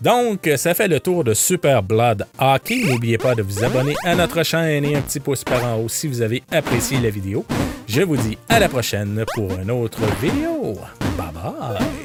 Donc, 0.00 0.48
ça 0.56 0.74
fait 0.74 0.86
le 0.86 1.00
tour 1.00 1.24
de 1.24 1.34
Super 1.34 1.82
Blood 1.82 2.24
Hockey. 2.38 2.84
N'oubliez 2.84 3.18
pas 3.18 3.34
de 3.34 3.42
vous 3.42 3.64
abonner 3.64 3.96
à 4.04 4.14
notre 4.14 4.44
chaîne 4.44 4.84
et 4.84 4.94
un 4.94 5.00
petit 5.00 5.18
pouce 5.18 5.42
par 5.42 5.64
en 5.64 5.76
haut 5.76 5.88
si 5.88 6.06
vous 6.06 6.22
avez 6.22 6.42
apprécié 6.52 7.00
la 7.00 7.10
vidéo. 7.10 7.44
Je 7.88 8.02
vous 8.02 8.16
dis 8.16 8.38
à 8.48 8.60
la 8.60 8.68
prochaine 8.68 9.24
pour 9.34 9.50
une 9.52 9.70
autre 9.70 10.00
vidéo. 10.20 10.78
Bye 11.16 11.32
bye! 11.34 11.97